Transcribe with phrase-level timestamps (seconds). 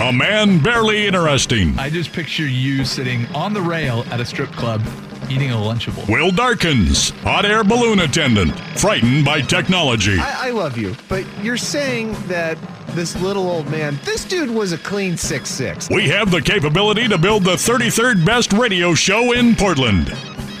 [0.00, 1.76] A man barely interesting.
[1.76, 4.80] I just picture you sitting on the rail at a strip club
[5.28, 6.08] eating a Lunchable.
[6.08, 10.16] Will Darkins, hot air balloon attendant, frightened by technology.
[10.16, 12.56] I, I love you, but you're saying that
[12.90, 15.90] this little old man, this dude was a clean six six.
[15.90, 20.12] We have the capability to build the 33rd best radio show in Portland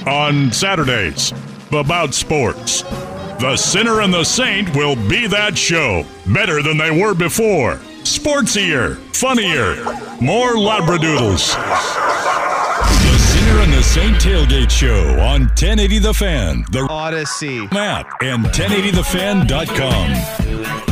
[0.04, 1.32] on Saturdays
[1.70, 2.82] about sports.
[3.38, 7.80] The Sinner and the Saint will be that show, better than they were before.
[8.08, 9.76] Sportsier, funnier,
[10.22, 11.54] more Labradoodles.
[13.02, 17.70] The Sinner and the Saint Tailgate Show on 1080 The Fan, the Audacy.
[17.70, 20.10] map, and 1080thefan.com.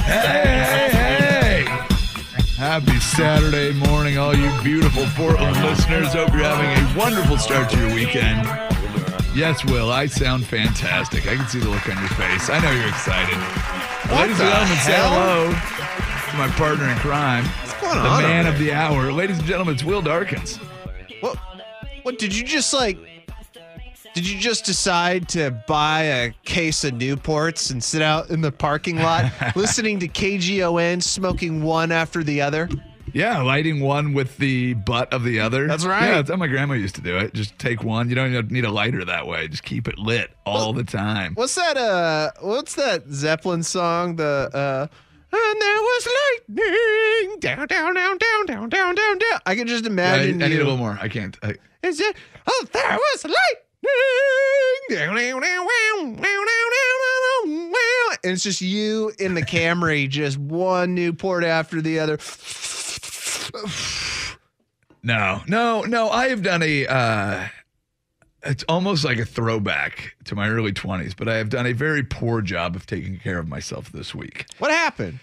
[0.03, 1.65] Hey, hey!
[2.59, 6.13] Happy Saturday morning, all you beautiful Portland listeners.
[6.13, 8.45] Hope you're having a wonderful start to your weekend.
[9.35, 11.27] Yes, Will, I sound fantastic.
[11.27, 12.51] I can see the look on your face.
[12.51, 13.37] I know you're excited.
[14.13, 15.53] Ladies and gentlemen, say hello
[16.31, 17.45] to my partner in crime,
[17.81, 19.13] going the man of the hour.
[19.13, 20.57] Ladies and gentlemen, it's Will Darkins.
[21.21, 21.37] What?
[22.03, 22.99] What did you just like?
[24.13, 28.51] Did you just decide to buy a case of Newports and sit out in the
[28.51, 32.69] parking lot listening to KGON, smoking one after the other?
[33.13, 35.69] Yeah, lighting one with the butt of the other.
[35.69, 36.07] That's right.
[36.07, 37.35] Yeah, that's how my grandma used to do it.
[37.35, 38.09] Just take one.
[38.09, 39.47] You don't need a lighter that way.
[39.49, 41.35] Just keep it lit all the time.
[41.35, 41.77] What's that?
[41.77, 44.17] Uh, what's that Zeppelin song?
[44.17, 44.87] The uh,
[45.33, 46.09] and there was
[46.49, 49.41] lightning down, down, down, down, down, down, down, down.
[49.45, 50.41] I can just imagine.
[50.41, 50.99] Yeah, I, I, need a little more.
[51.01, 51.37] I can't.
[51.43, 51.55] I...
[51.83, 52.17] Is it?
[52.47, 53.67] Oh, there was lightning
[54.91, 58.17] down, down, down, down, down, down, down, down.
[58.25, 62.19] And it's just you in the Camry, just one Newport after the other.
[65.03, 66.11] No, no, no.
[66.11, 66.87] I have done a.
[66.87, 67.49] Uh,
[68.47, 72.03] it's almost like a throwback to my early twenties, but I have done a very
[72.03, 74.47] poor job of taking care of myself this week.
[74.59, 75.19] What happened?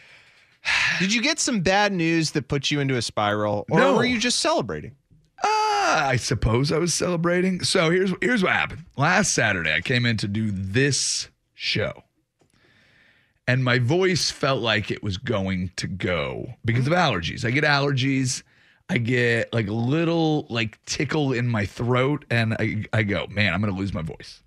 [1.00, 3.96] Did you get some bad news that put you into a spiral, or No.
[3.96, 4.96] were you just celebrating?
[5.44, 7.64] Ah, I suppose I was celebrating.
[7.64, 8.86] So here's here's what happened.
[8.96, 12.04] Last Saturday, I came in to do this show,
[13.48, 17.44] and my voice felt like it was going to go because of allergies.
[17.46, 18.44] I get allergies.
[18.90, 23.54] I get like a little like tickle in my throat, and I I go, man,
[23.54, 24.42] I'm gonna lose my voice.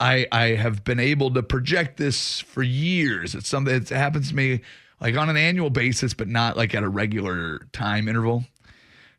[0.00, 3.34] I I have been able to project this for years.
[3.34, 4.60] It's something that happens to me
[5.00, 8.44] like on an annual basis, but not like at a regular time interval.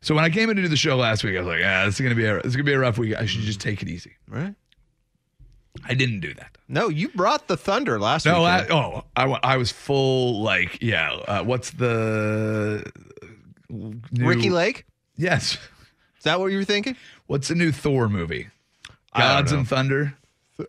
[0.00, 1.86] So when I came in to do the show last week, I was like, ah,
[1.86, 3.16] this is gonna be a this is gonna be a rough week.
[3.16, 4.12] I should just take it easy.
[4.28, 4.54] Right.
[5.88, 6.56] I didn't do that.
[6.68, 8.34] No, you brought the thunder last week.
[8.34, 11.12] No, I, oh, I, I was full like yeah.
[11.12, 12.84] Uh, what's the
[14.18, 14.84] new, Ricki Lake.
[15.16, 15.54] Yes.
[16.18, 16.96] Is that what you were thinking?
[17.26, 18.48] What's the new Thor movie?
[19.12, 19.58] I don't Gods know.
[19.58, 20.14] and Thunder.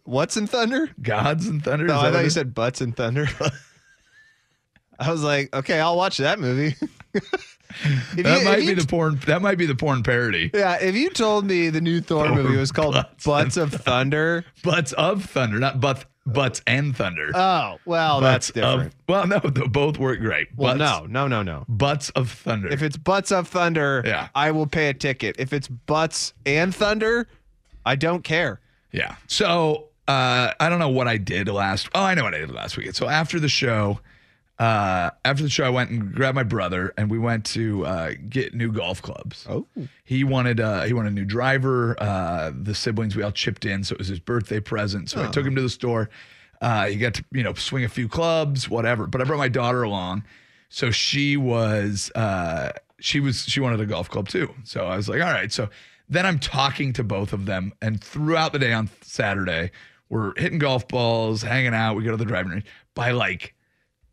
[0.03, 0.89] What's in thunder?
[1.01, 1.85] Gods and Thunder.
[1.85, 3.27] No, Is I that thought what you it- said butts and thunder.
[4.99, 6.75] I was like, okay, I'll watch that movie.
[8.15, 9.19] If that you- might if be you the porn.
[9.25, 10.49] That might be the porn parody.
[10.53, 14.45] Yeah, if you told me the new Thor movie was called Butts Butts of Thunder,
[14.63, 16.05] Butts of Thunder, not butts.
[16.27, 17.29] Butts and Thunder.
[17.35, 18.93] oh well, Butts that's different.
[18.93, 20.47] Of, well, no, both work great.
[20.55, 21.65] well, Butts- no, no, no, no.
[21.69, 22.67] Butts of Thunder.
[22.69, 24.29] If it's Butts of Thunder, Yeah.
[24.33, 25.35] I will pay a ticket.
[25.37, 27.27] If it's Butts and Thunder,
[27.85, 28.59] I don't care.
[28.91, 29.15] Yeah.
[29.27, 31.89] So uh, I don't know what I did last.
[31.93, 32.95] Oh, I know what I did last weekend.
[32.95, 33.99] So after the show,
[34.59, 38.11] uh, after the show, I went and grabbed my brother, and we went to uh,
[38.29, 39.45] get new golf clubs.
[39.49, 39.67] Oh,
[40.05, 41.95] He wanted uh, he wanted a new driver.
[42.01, 45.09] Uh, the siblings we all chipped in, so it was his birthday present.
[45.09, 46.09] So I took him to the store.
[46.61, 49.07] Uh, he got to you know swing a few clubs, whatever.
[49.07, 50.23] But I brought my daughter along,
[50.69, 54.53] so she was uh, she was she wanted a golf club too.
[54.63, 55.51] So I was like, all right.
[55.51, 55.69] So
[56.07, 59.71] then I'm talking to both of them, and throughout the day on Saturday,
[60.07, 61.95] we're hitting golf balls, hanging out.
[61.95, 63.53] We go to the driving range by like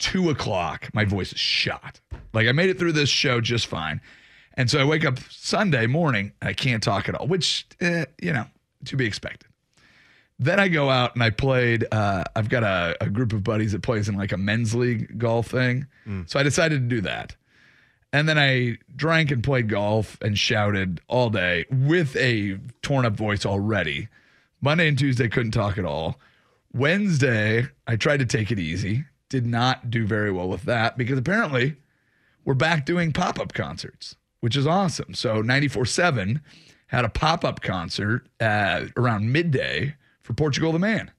[0.03, 0.91] two o'clock.
[0.93, 2.01] My voice is shot.
[2.35, 4.01] Like I made it through this show just fine.
[4.55, 8.05] And so I wake up Sunday morning and I can't talk at all, which, eh,
[8.21, 8.45] you know,
[8.87, 9.49] to be expected.
[10.39, 11.87] Then I go out and I played.
[11.93, 15.19] Uh, I've got a, a group of buddies that plays in like a men's league
[15.19, 15.87] golf thing.
[16.27, 17.37] So I decided to do that.
[18.13, 23.15] And then I drank and played golf and shouted all day with a torn up
[23.15, 24.09] voice already.
[24.61, 26.19] Monday and Tuesday couldn't talk at all.
[26.75, 29.05] Wednesday, I tried to take it easy.
[29.33, 31.77] Did not do very well with that because apparently
[32.45, 35.15] we're back doing pop up concerts, which is awesome.
[35.15, 36.43] So 94 7
[36.89, 41.13] had a pop up concert uh, around midday for Portugal the Man.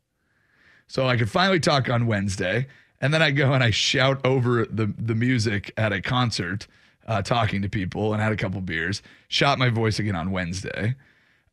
[0.86, 2.68] So I could finally talk on Wednesday.
[3.02, 6.68] And then I go and I shout over the, the music at a concert,
[7.08, 9.02] uh, talking to people and had a couple beers.
[9.28, 10.94] Shot my voice again on Wednesday.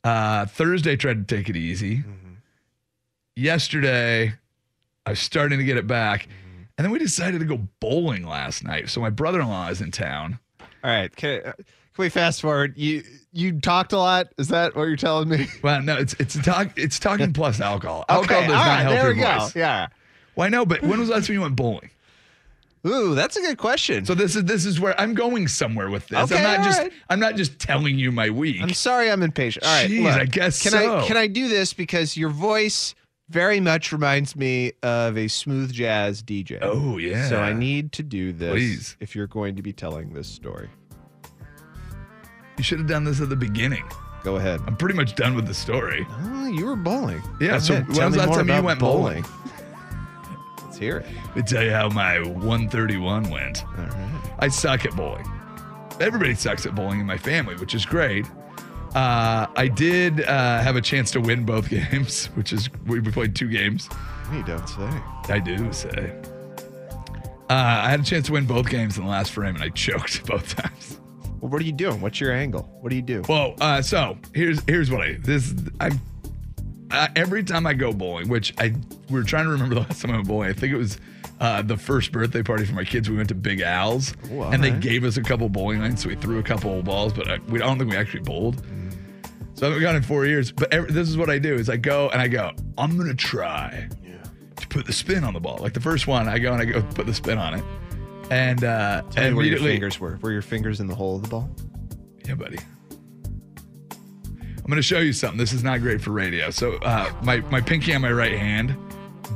[0.04, 2.04] Uh, Thursday, tried to take it easy.
[3.34, 4.34] Yesterday,
[5.06, 6.28] I was starting to get it back.
[6.80, 8.88] And then we decided to go bowling last night.
[8.88, 10.38] So my brother in law is in town.
[10.82, 11.14] All right.
[11.14, 11.64] Can, uh, can
[11.98, 12.72] we fast forward?
[12.74, 13.02] You
[13.34, 14.28] you talked a lot.
[14.38, 15.46] Is that what you're telling me?
[15.62, 18.06] Well, no, it's it's talk it's talking plus alcohol.
[18.08, 19.38] Alcohol Okay, does all not right, help there your we go.
[19.40, 19.54] voice.
[19.54, 19.88] Yeah.
[20.36, 21.90] Well, I know, but when was the last time you went bowling?
[22.86, 24.06] Ooh, that's a good question.
[24.06, 26.32] So this is this is where I'm going somewhere with this.
[26.32, 26.92] Okay, I'm not all just right.
[27.10, 28.62] I'm not just telling you my week.
[28.62, 29.66] I'm sorry I'm impatient.
[29.66, 29.90] All right.
[29.90, 31.00] Jeez, look, I guess can so.
[31.00, 32.94] I can I do this because your voice
[33.30, 36.58] very much reminds me of a smooth jazz DJ.
[36.60, 37.28] oh yeah.
[37.28, 38.96] So I need to do this Please.
[39.00, 40.68] if you're going to be telling this story.
[42.58, 43.84] you should have done this at the beginning.
[44.24, 44.60] Go ahead.
[44.66, 46.06] I'm pretty much done with the story.
[46.10, 47.22] Oh, you were bowling.
[47.40, 47.86] Yeah, Go so ahead.
[47.88, 49.24] when Tell was the last time you went bowling?
[50.64, 51.06] Let's hear it.
[51.28, 53.64] Let me tell you how my 131 went.
[53.64, 54.20] All right.
[54.40, 55.26] I suck at bowling.
[56.00, 58.26] Everybody sucks at bowling in my family, which is great.
[58.94, 63.36] Uh, I did uh, have a chance to win both games, which is we played
[63.36, 63.88] two games.
[64.32, 64.90] You don't say.
[65.28, 66.12] I do say.
[67.48, 69.70] Uh, I had a chance to win both games in the last frame, and I
[69.70, 71.00] choked both times.
[71.40, 72.00] Well, what are you doing?
[72.00, 72.62] What's your angle?
[72.80, 73.22] What do you do?
[73.28, 76.00] Well, uh, so here's here's what I this I'm
[76.90, 78.74] uh, every time I go bowling, which I
[79.08, 80.50] we were trying to remember the last time I went bowling.
[80.50, 80.98] I think it was
[81.40, 83.08] uh, the first birthday party for my kids.
[83.08, 84.80] We went to Big Al's, Ooh, and they right.
[84.80, 87.38] gave us a couple bowling lanes, so we threw a couple of balls, but I,
[87.48, 88.62] we I don't think we actually bowled.
[89.60, 90.52] So I haven't gone in four years.
[90.52, 92.52] But every, this is what I do: is I go and I go.
[92.78, 93.90] I'm gonna try
[94.56, 95.58] to put the spin on the ball.
[95.60, 97.64] Like the first one, I go and I go put the spin on it,
[98.30, 100.18] and uh, Tell me where your fingers were.
[100.22, 101.50] Were your fingers in the hole of the ball?
[102.26, 102.56] yeah, buddy.
[103.90, 105.36] I'm going to show you something.
[105.36, 106.50] This is not great for radio.
[106.50, 108.74] So, uh, my my pinky on my right hand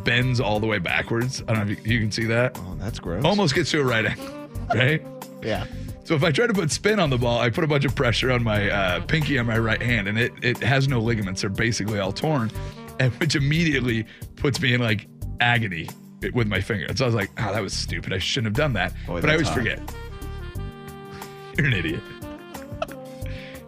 [0.04, 1.42] bends all the way backwards.
[1.42, 2.58] I don't know if you, you can see that.
[2.62, 3.26] Oh, that's gross.
[3.26, 5.02] Almost gets to a right angle, right?
[5.42, 5.66] Yeah.
[6.04, 7.94] So if I try to put spin on the ball, I put a bunch of
[7.94, 11.40] pressure on my uh, pinky on my right hand, and it it has no ligaments.
[11.40, 12.50] They're basically all torn,
[13.00, 14.06] and which immediately
[14.36, 15.08] puts me in like
[15.40, 15.88] agony
[16.34, 16.86] with my finger.
[16.86, 18.12] And so I was like, oh, that was stupid.
[18.12, 18.92] I shouldn't have done that.
[19.06, 19.56] Boy, but I always hot.
[19.58, 19.80] forget.
[21.58, 22.00] You're an idiot.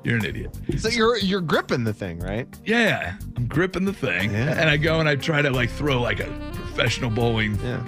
[0.05, 0.57] You're an idiot.
[0.79, 2.47] So you're you're gripping the thing, right?
[2.65, 4.61] Yeah, I'm gripping the thing, Yeah.
[4.61, 7.85] and I go and I try to like throw like a professional bowling Yeah.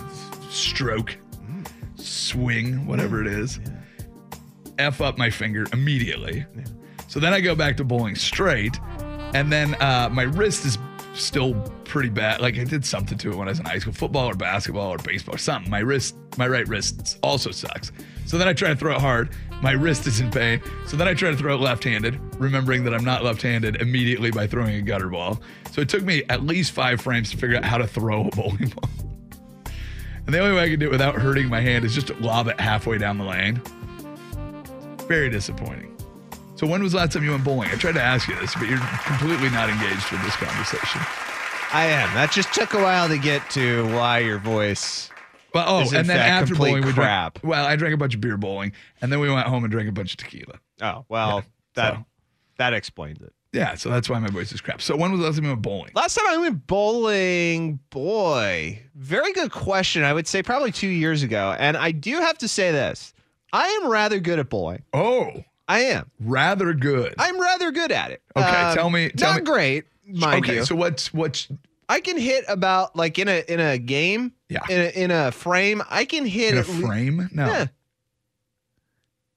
[0.48, 1.16] stroke,
[1.96, 3.60] swing, whatever it is.
[4.78, 6.46] F up my finger immediately.
[7.08, 8.78] So then I go back to bowling straight,
[9.34, 10.78] and then uh, my wrist is
[11.14, 11.54] still
[11.84, 12.40] pretty bad.
[12.40, 14.90] Like I did something to it when I was in high school, football or basketball
[14.90, 15.70] or baseball or something.
[15.70, 17.92] My wrist, my right wrist also sucks.
[18.26, 19.30] So then I try to throw it hard.
[19.62, 20.60] My wrist is in pain.
[20.86, 24.46] So then I try to throw it left-handed, remembering that I'm not left-handed immediately by
[24.46, 25.40] throwing a gutter ball.
[25.72, 28.30] So it took me at least five frames to figure out how to throw a
[28.36, 28.90] bowling ball.
[30.26, 32.14] And the only way I can do it without hurting my hand is just to
[32.16, 33.62] lob it halfway down the lane.
[35.08, 35.96] Very disappointing.
[36.56, 37.70] So when was the last time you went bowling?
[37.70, 41.00] I tried to ask you this, but you're completely not engaged with this conversation.
[41.72, 42.12] I am.
[42.14, 45.10] That just took a while to get to why your voice.
[45.54, 47.34] Well, oh, and then after bowling, we crap.
[47.40, 47.50] drank.
[47.50, 49.88] Well, I drank a bunch of beer bowling, and then we went home and drank
[49.88, 50.58] a bunch of tequila.
[50.82, 51.42] Oh well, Yeah,
[51.74, 52.04] that so.
[52.58, 53.32] that explains it.
[53.52, 54.82] Yeah, so that's why my voice is crap.
[54.82, 55.92] So when was the last time you went bowling?
[55.94, 60.02] Last time I went bowling, boy, very good question.
[60.04, 63.14] I would say probably two years ago, and I do have to say this:
[63.52, 64.82] I am rather good at bowling.
[64.92, 66.10] Oh, I am.
[66.20, 67.14] rather good.
[67.18, 68.22] I'm rather good at it.
[68.36, 70.64] Um, Okay, tell me- tell not me- great, mind okay, you.
[70.64, 71.48] so what's what's
[71.88, 74.32] I can hit about like in a in a game.
[74.50, 74.60] Yeah.
[74.70, 77.28] In a, in a frame, I can hit in a at le- frame?
[77.32, 77.46] No.
[77.46, 77.66] Yeah.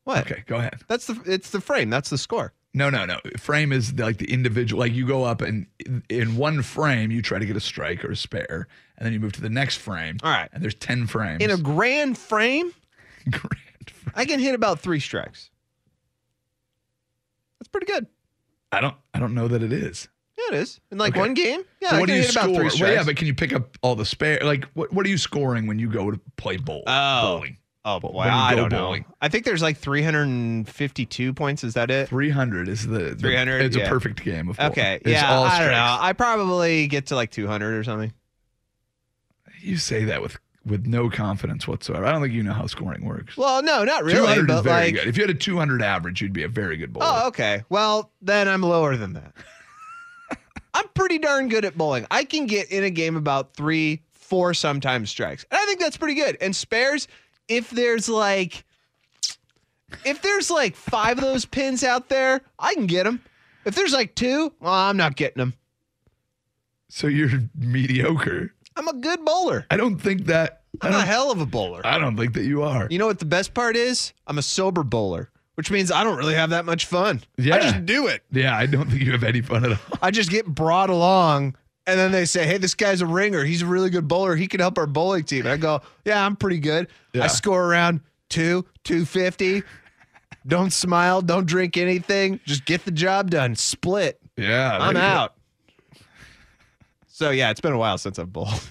[0.04, 0.20] What?
[0.32, 0.82] Okay, go ahead.
[0.88, 1.90] That's the it's the frame.
[1.90, 2.54] That's the score.
[2.74, 3.20] No, no, no.
[3.38, 4.80] Frame is like the individual.
[4.80, 5.68] Like you go up and
[6.10, 9.20] in one frame you try to get a strike or a spare, and then you
[9.20, 10.18] move to the next frame.
[10.24, 10.50] All right.
[10.54, 11.44] And there's ten frames.
[11.44, 12.72] In a grand frame,
[13.30, 13.61] grand.
[13.90, 14.14] Frame.
[14.16, 15.50] I can hit about three strikes.
[17.60, 18.08] That's pretty good.
[18.72, 18.96] I don't.
[19.14, 20.08] I don't know that it is.
[20.38, 20.80] Yeah, it is.
[20.92, 21.20] In like Okay.
[21.20, 22.56] one game, yeah, So I what can do you hit about score?
[22.56, 22.96] three Well, strikes.
[22.96, 24.40] yeah, but can you pick up all the spare?
[24.44, 24.92] Like what?
[24.94, 26.84] What are you scoring when you go to play bowl?
[26.88, 27.38] Oh.
[27.38, 27.58] Bowling.
[27.84, 28.96] Oh boy, when you I don't know.
[29.22, 31.64] I think there's like 352 points.
[31.64, 32.10] Is that it?
[32.10, 33.86] 300 is the, the 300, It's yeah.
[33.86, 34.72] a perfect game of bowling.
[34.72, 35.98] Okay, It's yeah, all I don't know.
[36.00, 38.14] I probably get to like 200 or something.
[39.62, 42.06] You say that with with no confidence whatsoever.
[42.06, 43.36] I don't think you know how scoring works.
[43.36, 44.20] Well, no, not really.
[44.20, 45.08] 200 really, is very like, good.
[45.08, 47.08] If you had a 200 average, you'd be a very good bowler.
[47.10, 47.64] oh, okay.
[47.70, 49.34] Well, then I'm lower than that.
[50.74, 52.06] I'm pretty darn good at bowling.
[52.12, 55.98] I can get in a game about three, four sometimes strikes, and I think that's
[55.98, 56.38] pretty good.
[56.40, 57.08] And spares,
[57.48, 58.64] if there's like,
[60.06, 63.22] if there's like five of those pins out there, I can get them.
[63.66, 65.54] If there's like two, well, I'm not getting them.
[66.88, 68.54] So you're mediocre.
[68.76, 69.66] I'm a good bowler.
[69.70, 70.62] I don't think that.
[70.82, 71.82] I'm a hell of a bowler.
[71.86, 72.88] I don't think that you are.
[72.90, 74.14] You know what the best part is?
[74.26, 77.22] I'm a sober bowler, which means I don't really have that much fun.
[77.38, 77.56] Yeah.
[77.56, 78.24] I just do it.
[78.32, 79.78] Yeah, I don't think you have any fun at all.
[80.02, 83.44] I just get brought along, and then they say, "Hey, this guy's a ringer.
[83.44, 84.36] He's a really good bowler.
[84.36, 86.88] He can help our bowling team." And I go, "Yeah, I'm pretty good.
[87.14, 87.26] Yeah.
[87.26, 88.00] I score around
[88.30, 89.64] two, two fifty.
[90.48, 91.22] don't smile.
[91.22, 92.40] Don't drink anything.
[92.46, 93.56] Just get the job done.
[93.56, 94.20] Split.
[94.38, 95.16] Yeah, I'm there you go.
[95.20, 95.34] out."
[97.22, 98.50] So yeah, it's been a while since I've bowled.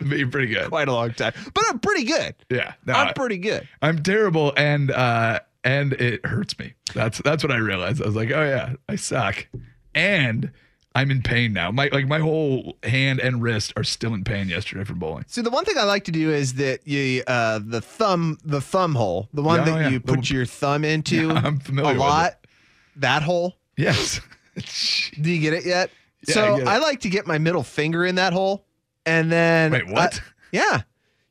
[0.00, 0.68] But you're pretty good.
[0.68, 2.34] Quite a long time, but I'm pretty good.
[2.50, 3.66] Yeah, no, I'm I- pretty good.
[3.82, 6.74] I'm terrible, and uh, and it hurts me.
[6.94, 8.00] That's that's what I realized.
[8.00, 9.48] I was like, oh yeah, I suck,
[9.94, 10.52] and
[10.94, 11.70] I'm in pain now.
[11.72, 15.24] My like my whole hand and wrist are still in pain yesterday from bowling.
[15.26, 18.60] See, the one thing I like to do is that you, uh, the thumb, the
[18.60, 19.88] thumb hole, the one Yeah, that oh, yeah.
[19.88, 22.46] you put The- your thumb into Yeah, I'm familiar a with lot.
[22.96, 23.56] That hole.
[23.76, 24.20] Yes.
[25.20, 25.90] Do you get it yet?
[26.28, 26.74] Yeah, so I.
[26.74, 28.64] I, like to get my middle finger in that hole,
[29.06, 30.20] and then Wait, what?
[30.20, 30.82] I- yeah,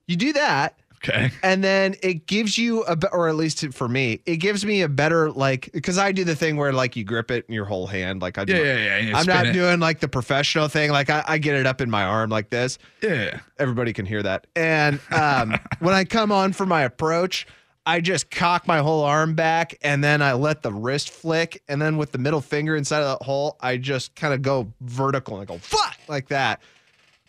[0.08, 1.32] you do that, okay.
[1.42, 4.88] and then it gives you a, or at least for me, it gives me a
[4.90, 7.88] better like because I do the thing where like you grip it in your whole
[7.88, 8.54] hand, like I do.
[8.54, 8.98] Yeah, yeah, yeah.
[9.08, 9.54] and I'm not it.
[9.54, 10.92] doing like the professional thing.
[10.92, 13.40] Like I, I get it up in my arm like this Yeah.
[13.58, 14.46] everybody can hear that.
[14.56, 17.48] And um, when I come on for my approach,
[17.88, 21.64] I just cock my whole arm back and then I let the wrist flick.
[21.70, 24.74] And then with the middle finger inside of that hole, I just kind of go
[24.82, 26.62] vertical and I go, fuck, like that.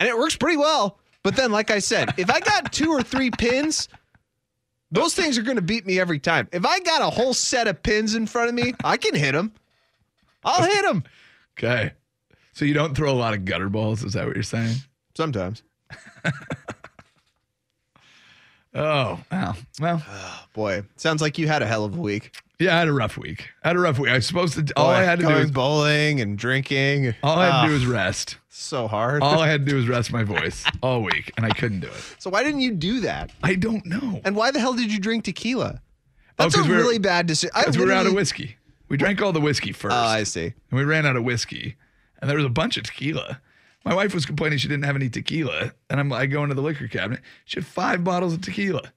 [0.00, 0.98] And it works pretty well.
[1.22, 3.88] But then, like I said, if I got two or three pins,
[4.90, 6.48] those things are going to beat me every time.
[6.50, 9.32] If I got a whole set of pins in front of me, I can hit
[9.32, 9.52] them.
[10.44, 11.04] I'll hit them
[11.56, 11.92] Okay.
[12.52, 14.02] So you don't throw a lot of gutter balls.
[14.02, 14.74] Is that what you're saying?
[15.14, 15.62] sometimes.
[18.78, 19.54] Oh, wow.
[19.80, 20.02] Well,
[20.54, 22.36] Boy, sounds like you had a hell of a week.
[22.58, 23.48] yeah, I had a rough week.
[23.64, 24.10] I had a rough week.
[24.10, 24.72] I was supposed to.
[24.76, 27.14] All I had to do was bowling and drinking.
[27.22, 28.36] all I had to Ah, do was rest.
[28.48, 29.22] so hard.
[29.22, 31.88] All I had to do was rest my voice all week, and I couldn't do
[31.88, 32.16] it.
[32.18, 33.30] so why didn't you do that?
[33.42, 34.20] I don't know.
[34.24, 35.80] And why the hell did you drink tequila?
[36.40, 37.50] Oh, That's a we were- really bad decision.
[37.58, 38.56] Because we were out of whiskey.
[38.88, 39.94] We drank all the whiskey first.
[39.94, 40.44] Oh, I see.
[40.70, 41.76] and we ran out of whiskey,
[42.20, 43.40] and there was a bunch of tequila.
[43.84, 46.62] My wife was complaining she didn't have any tequila, and I'm I go into the
[46.62, 47.20] liquor cabinet.
[47.44, 48.92] She had five bottles of tequila.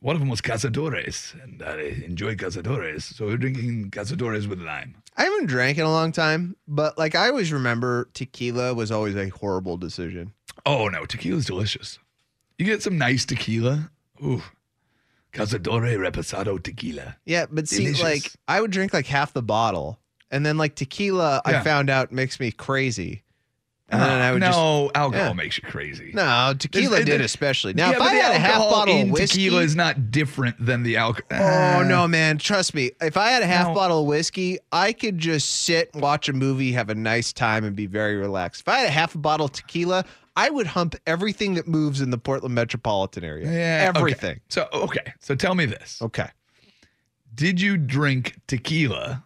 [0.00, 4.96] One of them was Cazadores, and I enjoy Cazadores, so we're drinking Cazadores with lime.
[5.16, 9.16] I haven't drank in a long time, but like I always remember tequila was always
[9.16, 10.32] a horrible decision.
[10.66, 11.98] Oh no, tequila's delicious.
[12.58, 13.90] You get some nice tequila.
[14.22, 14.42] Ooh,
[15.32, 17.16] Cazadore Reposado tequila.
[17.24, 18.02] Yeah, but see, Delicious.
[18.02, 19.98] like I would drink like half the bottle,
[20.30, 21.62] and then like tequila, I Yeah.
[21.62, 23.22] found out makes me crazy.
[23.88, 25.32] And then I would Ah, no, just alcohol yeah.
[25.32, 26.10] makes you crazy.
[26.12, 27.72] no tequila There's- did there- especially.
[27.74, 30.82] Now, yeah, if I had a half bottle of whiskey, tequila is not different than
[30.82, 31.44] the alcohol.
[31.46, 32.38] Oh no, man!
[32.38, 32.90] Trust me.
[33.00, 33.74] If I had a half No.
[33.74, 37.76] bottle of whiskey, I could just sit, watch a movie, have a nice time, and
[37.76, 38.62] be very relaxed.
[38.62, 42.00] If I had a half a bottle of tequila, I would hump everything that moves
[42.00, 43.46] in the Portland metropolitan area.
[43.46, 43.98] Yeah, okay.
[44.00, 44.40] everything.
[44.48, 46.28] So okay, so tell me this: Okay.
[47.34, 49.22] Did you drink tequila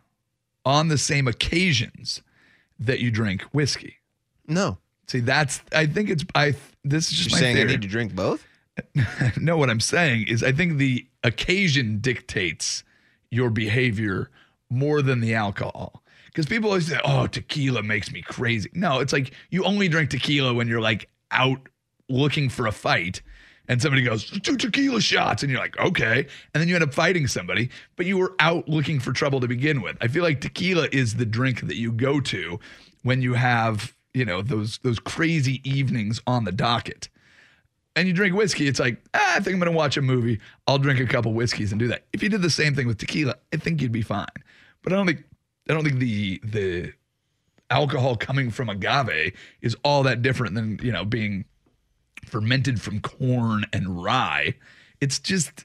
[0.66, 2.20] on the same occasions
[2.78, 3.96] that you drink whiskey?
[4.50, 4.78] No,
[5.10, 6.54] See, that's I think it's I.
[6.84, 8.46] This is just you're saying I need to drink both.
[9.36, 12.84] no, what I'm saying is I think the occasion dictates
[13.28, 14.30] your behavior
[14.70, 16.04] more than the alcohol.
[16.26, 18.70] Because people always say, oh, tequila makes me crazy.
[18.72, 21.68] No, it's like you only drink tequila when you're like out
[22.08, 23.20] looking for a fight
[23.66, 25.42] and somebody goes, two tequila shots.
[25.42, 26.24] And you're like, okay.
[26.54, 29.48] And then you end up fighting somebody, but you were out looking for trouble to
[29.48, 29.96] begin with.
[30.00, 32.60] I feel like tequila is the drink that you go to
[33.02, 37.08] when you have, you know, those those crazy evenings on the docket
[37.96, 40.38] and you drink whiskey, it's like, ah, I think I'm going to watch a movie.
[40.66, 42.04] I'll drink a couple whiskeys and do that.
[42.12, 44.26] If you did the same thing with tequila, I think you'd be fine.
[44.82, 45.24] But I don't think
[45.68, 46.92] I don't think the the
[47.70, 51.44] alcohol coming from agave is all that different than, you know, being
[52.26, 54.54] fermented from corn and rye.
[55.00, 55.64] It's just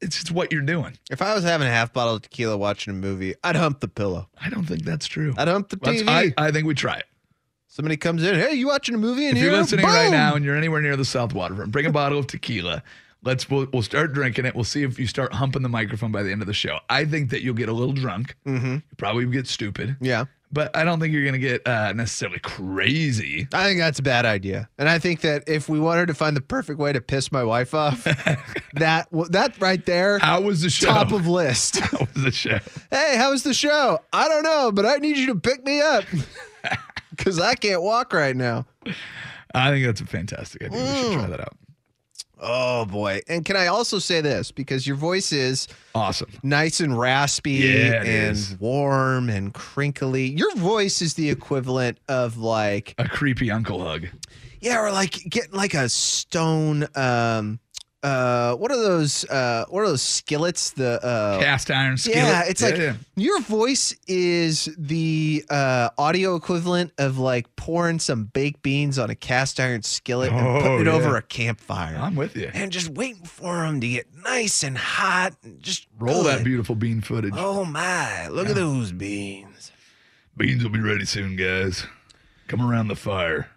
[0.00, 0.98] it's just what you're doing.
[1.10, 3.88] If I was having a half bottle of tequila watching a movie, I'd hump the
[3.88, 4.28] pillow.
[4.40, 5.32] I don't think that's true.
[5.36, 6.34] I'd hump the Let's- TV.
[6.36, 7.06] I, I think we try it.
[7.72, 9.50] Somebody comes in, hey, you watching a movie in If here?
[9.50, 12.26] you're listening right now and you're anywhere near the South Waterfront, bring a bottle of
[12.26, 12.82] tequila.
[13.22, 14.54] Let's we'll, we'll start drinking it.
[14.54, 16.80] We'll see if you start humping the microphone by the end of the show.
[16.90, 18.36] I think that you'll get a little drunk.
[18.46, 18.76] Mm-hmm.
[18.98, 19.96] Probably get stupid.
[20.02, 20.26] Yeah.
[20.52, 23.48] But I don't think you're gonna get uh, necessarily crazy.
[23.54, 24.68] I think that's a bad idea.
[24.76, 27.42] And I think that if we wanted to find the perfect way to piss my
[27.42, 28.04] wife off,
[28.74, 30.88] that that right there, How was the show?
[30.88, 31.78] top of list.
[31.80, 32.58] How was the show?
[32.90, 34.00] hey, how was the show?
[34.12, 36.04] I don't know, but I need you to pick me up
[37.16, 38.66] because I can't walk right now.
[39.54, 40.78] I think that's a fantastic idea.
[40.80, 41.14] We should Mm.
[41.14, 41.56] try that out.
[42.44, 43.20] Oh boy!
[43.28, 46.28] And can I also say this because your voice is Awesome.
[46.42, 48.56] nice and raspy Yeah, and is.
[48.58, 50.26] warm and crinkly.
[50.26, 54.08] Your voice is the equivalent of like A creepy uncle hug.
[54.60, 56.88] yeah, or like getting like a stone.
[56.96, 57.60] Um,
[58.02, 59.24] uh, what are those?
[59.28, 60.70] Uh, what are those skillets?
[60.70, 62.18] The uh, Cast iron skillet.
[62.18, 62.94] Yeah, it's like yeah.
[63.16, 69.14] your voice is the uh, audio equivalent of like pouring some baked beans on a
[69.14, 70.92] cast iron skillet and Oh, putting it yeah.
[70.92, 71.96] over a campfire.
[71.96, 72.50] I'm with you.
[72.52, 76.74] and just waiting for them to get nice and hot and just Roll that beautiful
[76.74, 77.34] bean footage.
[77.36, 79.70] Oh my, look at those beans.
[80.36, 81.86] Beans will be ready soon, guys.
[82.48, 83.48] Come around the fire.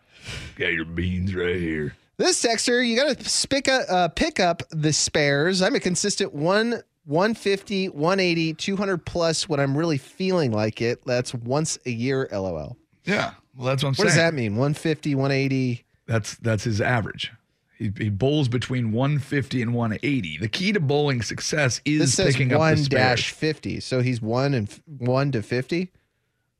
[0.56, 1.96] Got your beans right here.
[2.17, 5.62] This texter, you got to uh, pick up the spares.
[5.62, 11.03] I'm a consistent one, 150, 180, 200 plus when I'm really feeling like it.
[11.05, 12.77] That's once a year, lol.
[13.03, 13.31] Yeah.
[13.55, 14.07] Well, that's what I'm What saying.
[14.07, 14.53] does that mean?
[14.53, 15.86] 150, 180.
[16.07, 17.31] That's that's his average.
[17.77, 20.38] He, he bowls between 150 and 180.
[20.38, 22.88] The key to bowling success is picking up the spares.
[22.88, 23.81] dash 50.
[23.81, 25.91] So he's one and f- one to 50.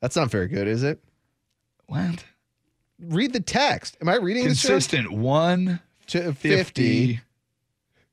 [0.02, 1.02] That's not very good, is it?
[1.88, 2.26] What?
[3.00, 3.98] Read the text.
[4.02, 4.46] Am I reading?
[4.46, 7.20] Consistent 150, To 50.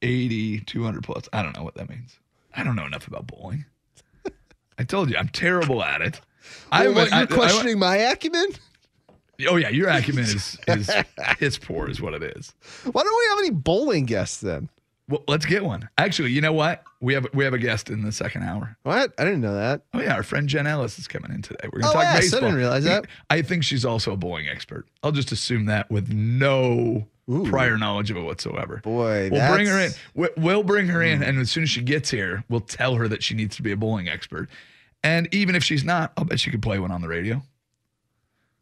[0.03, 1.29] 80, 200 plus.
[1.33, 2.19] I don't know what that means.
[2.57, 3.65] I don't know enough about bowling.
[4.79, 6.21] I told you, I'm terrible at it.
[6.73, 8.47] I Well, what, I- you're I- questioning my acumen?
[9.49, 10.89] Oh yeah, your acumen is is
[11.39, 12.53] piss poor is what it is.
[12.85, 14.69] Why don't we have any bowling guests then?
[15.09, 15.89] Well, let's get one.
[15.99, 16.85] Actually, you know what?
[17.01, 18.77] We have we have a guest in the second hour.
[18.85, 19.13] What?
[19.19, 19.83] I didn't know that.
[19.93, 21.69] Oh yeah, our friend Jen Ellis is coming in today.
[21.73, 23.07] We're gonna Oh, talk yes, I didn't realize that.
[23.29, 24.87] I think she's also a bowling expert.
[25.03, 27.45] I'll just assume that with no Ooh.
[27.45, 28.81] prior knowledge of it whatsoever.
[28.85, 29.91] Boy, we'll bring her in.
[30.15, 31.27] We- We'll bring her in, mm.
[31.29, 33.73] and as soon as she gets here, we'll tell her that she needs to be
[33.73, 34.49] a bowling expert.
[35.05, 37.43] And even if she's not, I'll bet she could play one on the radio.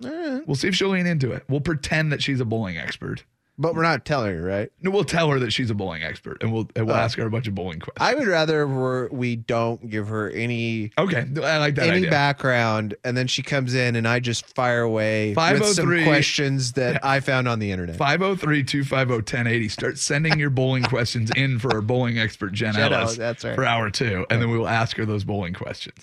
[0.02, 0.46] All right.
[0.48, 1.44] We'll see if she'll lean into it.
[1.48, 3.24] We'll pretend that she's a bowling expert.
[3.62, 4.72] But we're not telling her, right?
[4.80, 6.98] No, we'll tell her that she's a bowling expert, and we'll and we'll Oh.
[6.98, 7.98] ask her a bunch of bowling questions.
[8.00, 12.10] I would rather we're, we don't give her any okay, I like that any idea.
[12.10, 16.72] background, and then she comes in and I just fire away with some 503 questions
[16.72, 17.96] that I found on the internet.
[17.96, 19.68] 503 250 1080.
[19.68, 23.44] Start sending your bowling questions in for our bowling expert, Jen, Jen Ellis, Ellis, that's
[23.44, 23.54] right.
[23.54, 24.24] for hour two.
[24.30, 25.98] And then we will ask her those bowling questions.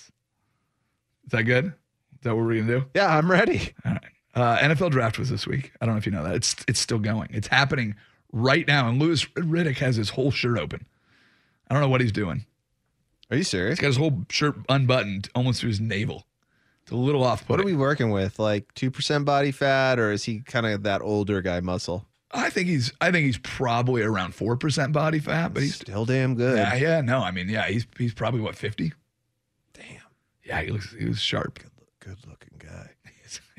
[1.26, 1.66] Is that good?
[1.66, 1.74] Is
[2.22, 2.86] that what we're going to do?
[2.94, 3.74] Yeah, I'm ready.
[3.84, 4.02] All right.
[4.38, 5.72] Uh, NFL draft was this week.
[5.82, 6.36] I don't know if you know that.
[6.36, 7.30] It's it's still going.
[7.32, 7.96] It's happening
[8.32, 8.88] right now.
[8.88, 10.86] And Louis Riddick has his whole shirt open.
[11.68, 12.46] I don't know what he's doing.
[13.32, 13.80] Are you serious?
[13.80, 16.26] He's got his whole shirt unbuttoned almost to his navel.
[16.84, 18.38] It's a little off What are we working with?
[18.38, 22.06] Like two percent body fat, or is he kind of that older guy muscle?
[22.32, 26.06] I think he's I think he's probably around four percent body fat, but he's Still
[26.06, 26.58] damn good.
[26.58, 28.94] Yeah, yeah, no, I mean, yeah, he's he's probably what fifty.
[29.74, 29.86] Damn,
[30.46, 31.60] Yeah, he looks he was sharp.
[32.00, 32.28] good look.
[32.30, 32.37] looking guy.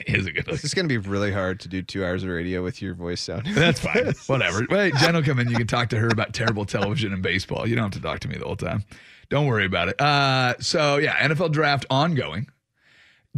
[0.07, 0.61] He is a good looking.
[0.65, 3.55] is gonna be really hard to do two hours of radio with your voice sounding.
[3.57, 4.13] That's fine.
[4.27, 4.67] Whatever.
[4.71, 5.49] Wait, Jen will come in.
[5.49, 7.67] You can talk to her about terrible television and baseball.
[7.69, 8.85] You don't have to talk to me the whole time.
[9.29, 10.01] Don't worry about it.
[10.01, 12.49] Uh, so yeah, NFL draft ongoing.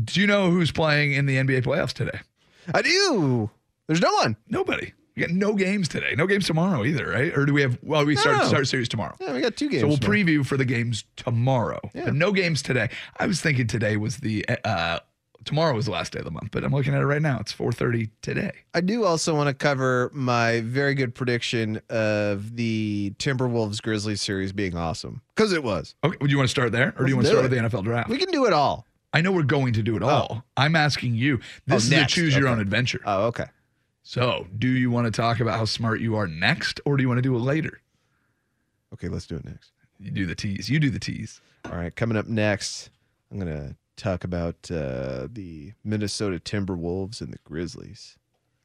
[0.03, 2.21] Do you know who's playing in the NBA playoffs today?
[2.73, 3.51] I do.
[3.89, 4.37] There's no one.
[4.49, 4.93] Nobody.
[5.17, 6.15] We got no games today.
[6.17, 7.37] No games tomorrow either, right?
[7.37, 7.77] Or do we have?
[7.83, 9.17] Well, we start start series tomorrow.
[9.21, 9.83] Yeah, we got two games.
[9.83, 10.19] So we'll tomorrow.
[10.21, 12.05] preview for the games tomorrow, Yeah.
[12.07, 12.89] but no games today.
[13.19, 15.01] I was thinking today was the uh,
[15.45, 17.39] tomorrow was the last day of the month, but I'm looking at it right now.
[17.41, 18.53] It's 4:30 today.
[18.75, 24.53] I do also want to cover my very good prediction of the Timberwolves Grizzlies series
[24.53, 25.95] being awesome because it was.
[26.05, 27.51] Okay, would you want to start there, or do you want to start it.
[27.51, 28.09] with the NFL draft?
[28.09, 28.87] We can do it all.
[29.13, 30.09] I know we're going to do it oh.
[30.09, 30.45] all.
[30.57, 31.39] I'm asking you.
[31.67, 33.01] This Oh, is a choose your own adventure.
[33.05, 33.47] Oh, okay.
[34.03, 37.09] so, do you want to talk about how smart you are next, or do you
[37.09, 37.81] want to do it later?
[38.93, 39.73] Okay, let's do it next.
[39.99, 40.71] You do the tease.
[40.71, 41.41] You do the tease.
[41.67, 42.91] All right, coming up next,
[43.31, 48.17] I'm gonna talk about uh, the Minnesota Timberwolves and the Grizzlies.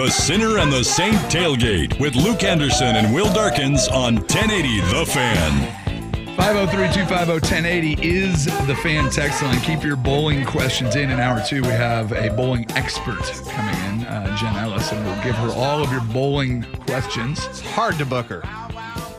[0.00, 5.04] The Sinner and the Saint Tailgate with Luke Anderson and Will Darkins on 1080 The
[5.04, 6.36] Fan.
[6.38, 9.60] 503-250-1080 is the fan text line.
[9.60, 11.10] Keep your bowling questions in.
[11.10, 15.22] In hour two, we have a bowling expert coming in, uh, Jen Ellis, and we'll
[15.22, 17.44] give her all of your bowling questions.
[17.48, 18.40] It's hard to book her.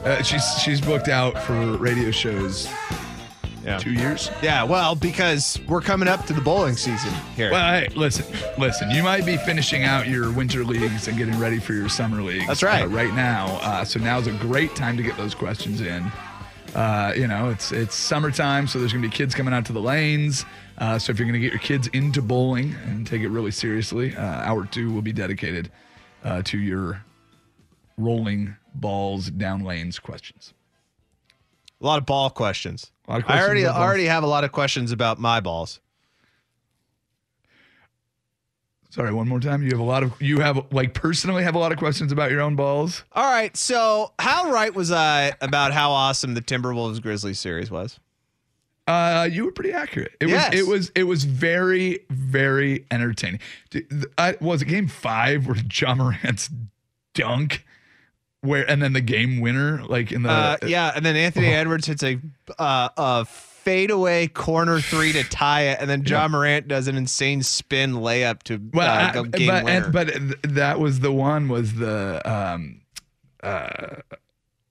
[0.04, 2.68] Uh, she's she's booked out for radio shows
[3.64, 3.78] Yeah.
[3.78, 4.32] two years.
[4.42, 7.52] Yeah, well, because we're coming up to the bowling season here.
[7.52, 8.26] Well, hey, listen,
[8.58, 8.90] listen.
[8.90, 12.48] You might be finishing out your winter leagues and getting ready for your summer leagues.
[12.48, 12.84] That's right.
[12.84, 16.12] uh, right now, uh, so now's a great time to get those questions in.
[16.74, 19.82] Uh, you know, it's it's summertime, so there's gonna be kids coming out to the
[19.82, 20.46] lanes.
[20.78, 24.16] Uh, so if you're gonna get your kids into bowling and take it really seriously,
[24.16, 25.70] uh, hour two will be dedicated
[26.24, 27.04] uh, to your
[27.98, 30.54] rolling balls down lanes questions.
[31.82, 32.90] a lot of ball questions.
[33.12, 35.80] A lot of I already already have a lot of questions about my balls.
[38.90, 39.64] Sorry, one more time.
[39.64, 42.32] You have a lot of you have like personally have a lot of questions about
[42.32, 43.04] your own balls.
[43.14, 48.00] All right, so how right was I about how awesome the Timberwolves Grizzlies series was?
[48.88, 50.14] Uh, you were pretty accurate.
[50.20, 50.52] It Yes.
[50.52, 53.40] was it was it was very very entertaining.
[54.18, 56.50] I, was it game five where Ja Morant's
[57.14, 57.66] dunk,
[58.42, 61.58] where and then the game winner like in the Uh, yeah, and then Anthony Oh.
[61.60, 62.20] Edwards hits a
[62.60, 67.44] uh, a fadeaway corner three to tie it, and then Ja Morant does an insane
[67.44, 69.84] spin layup to well, uh, I- game but winner.
[69.86, 72.82] and, but th- that was the one was the um
[73.44, 73.98] uh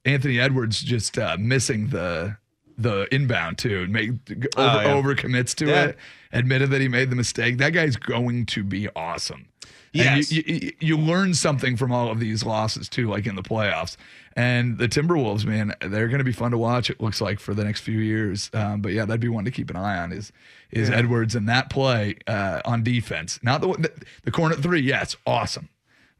[0.04, 2.36] Anthony Edwards just uh, missing the
[2.78, 4.92] the inbound too and make over, Oh, yeah.
[4.94, 5.84] over commits to Yeah.
[5.84, 5.98] it
[6.32, 9.46] admitted that he made the mistake that guy's going to be awesome
[9.92, 10.30] Yes.
[10.30, 13.96] you, you, you learn something from all of these losses too, like in the playoffs.
[14.36, 16.88] And the Timberwolves, man, they're going to be fun to watch.
[16.88, 18.50] It looks like for the next few years.
[18.54, 20.12] Um, but yeah, that'd be one to keep an eye on.
[20.12, 20.32] Is
[20.70, 23.40] is Edwards and that play uh, on defense?
[23.42, 23.92] Not the, the
[24.24, 24.80] the corner three.
[24.80, 25.68] Yes, awesome.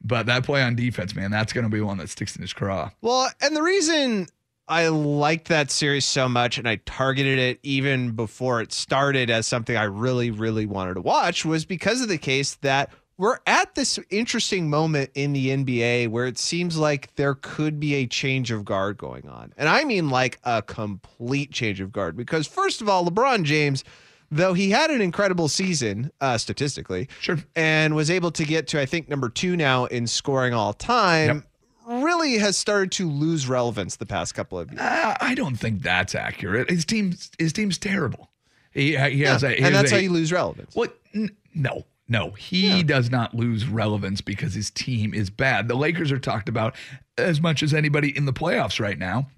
[0.03, 2.53] But that play on defense, man, that's going to be one that sticks in his
[2.53, 2.91] craw.
[3.03, 4.27] Well, and the reason
[4.67, 9.47] I liked that series so much and I targeted it even before it started as
[9.47, 13.75] something I really, really wanted to watch was because of the case that we're at
[13.75, 18.51] this interesting moment in the NBA where it seems like there could be a change
[18.51, 19.53] of guard going on.
[19.57, 23.85] And I mean like a complete change of guard because, first of all, LeBron James.
[24.33, 27.39] Though he had an incredible season uh, statistically, Sure.
[27.57, 31.43] and was able to get to I think number two now in scoring all time,
[31.85, 34.81] really has started to lose relevance the past couple of years.
[34.81, 36.71] Uh, I don't think that's accurate.
[36.71, 38.31] His team's his team's terrible.
[38.73, 40.77] He, he has a, he and has that's a- how you lose relevance.
[40.77, 40.97] What?
[41.13, 42.33] N- No, no.
[42.33, 45.69] He does not lose relevance because his team is bad.
[45.69, 46.75] The Lakers are talked about
[47.17, 49.29] as much as anybody in the playoffs right now.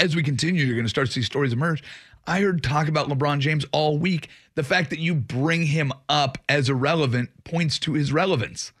[0.00, 1.82] As we continue, you're going to start to see stories emerge.
[2.26, 4.28] I heard talk about LeBron James all week.
[4.54, 8.72] The fact that you bring him up as irrelevant points to his relevance.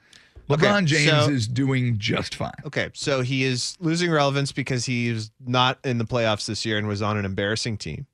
[0.50, 2.52] LeBron Okay, James so- is doing just fine.
[2.64, 6.88] Okay, so he is losing relevance because he's not in the playoffs this year and
[6.88, 8.06] was on an embarrassing team.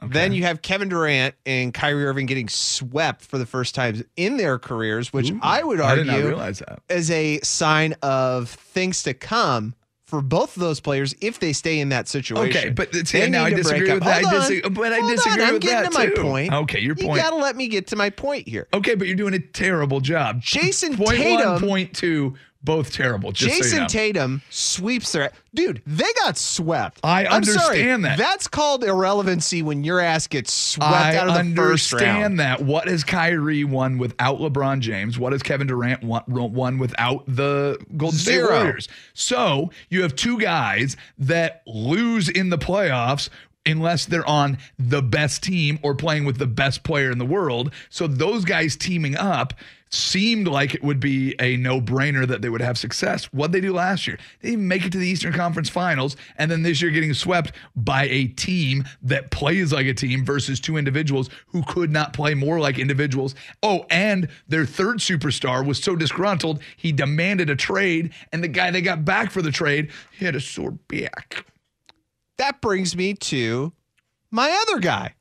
[0.00, 4.36] Then you have Kevin Durant and Kyrie Irving getting swept for the first time in
[4.36, 6.80] their careers, which I would argue did not realize that.
[6.88, 9.74] is a sign of things to come
[10.06, 12.56] for both of those players if they stay in that situation.
[12.56, 14.22] Okay, but see, now I to disagree with that.
[14.22, 14.40] Hold I on.
[14.50, 16.22] disagree, but I Hold on, disagree I'm getting that to my too.
[16.22, 16.52] point.
[16.54, 17.16] Okay, your point.
[17.16, 18.68] You gotta let me get to my point here.
[18.72, 20.40] Okay, but you're doing a terrible job.
[20.40, 23.32] Jason point Tatum- one, point two, both terrible.
[23.32, 23.86] Just so you Jason know.
[23.86, 25.80] Tatum sweeps their dude.
[25.86, 27.00] They got swept.
[27.04, 28.18] I I'm sorry, understand that.
[28.18, 32.04] That's called irrelevancy when your ass gets swept I out of the first round.
[32.04, 32.62] understand that.
[32.62, 35.18] What has Kyrie won without LeBron James?
[35.18, 38.50] What has Kevin Durant won, won without the Golden State Zero.
[38.50, 38.88] Warriors?
[39.14, 43.28] So you have two guys that lose in the playoffs
[43.66, 47.72] unless they're on the best team or playing with the best player in the world.
[47.90, 49.52] So those guys teaming up
[49.90, 53.24] seemed like it would be a no-brainer that they would have success.
[53.26, 54.18] What they do last year?
[54.40, 58.04] They make it to the Eastern Conference Finals, and then this year getting swept by
[58.04, 62.60] a team that plays like a team versus two individuals who could not play more
[62.60, 63.34] like individuals.
[63.62, 68.70] Oh, and their third superstar was so disgruntled he demanded a trade, and the guy
[68.70, 71.44] they got back for the trade he had a sore back.
[72.36, 73.72] That brings me to
[74.30, 75.14] my other guy,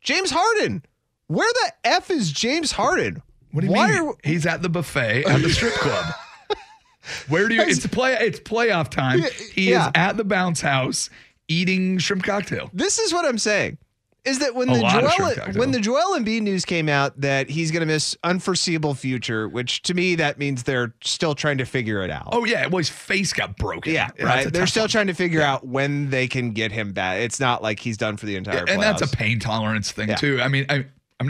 [0.00, 0.84] James Harden.
[1.26, 3.22] Where the f is James Harden?
[3.52, 4.08] What do you Why mean?
[4.08, 6.04] are- He's at the buffet at the strip club.
[7.28, 7.62] Where do you?
[7.62, 8.14] It's play.
[8.20, 9.22] It's playoff time.
[9.54, 9.86] He Yeah.
[9.86, 11.10] is at the bounce house
[11.48, 12.70] eating shrimp cocktail.
[12.72, 13.78] This is what I'm saying.
[14.22, 17.70] Is that when A the Joel when the Joel Embiid news came out that he's
[17.70, 22.02] going to miss unforeseeable future, which to me that means they're still trying to figure
[22.02, 22.28] it out.
[22.32, 23.94] Oh yeah, well his face got broken.
[23.94, 24.52] yeah, right.
[24.52, 24.90] They're still one.
[24.90, 27.20] trying to figure out when they can get him back.
[27.20, 28.66] It's not like he's done for the entire.
[28.68, 30.16] and that's a pain tolerance thing Yeah.
[30.16, 30.38] too.
[30.42, 30.84] I mean, I.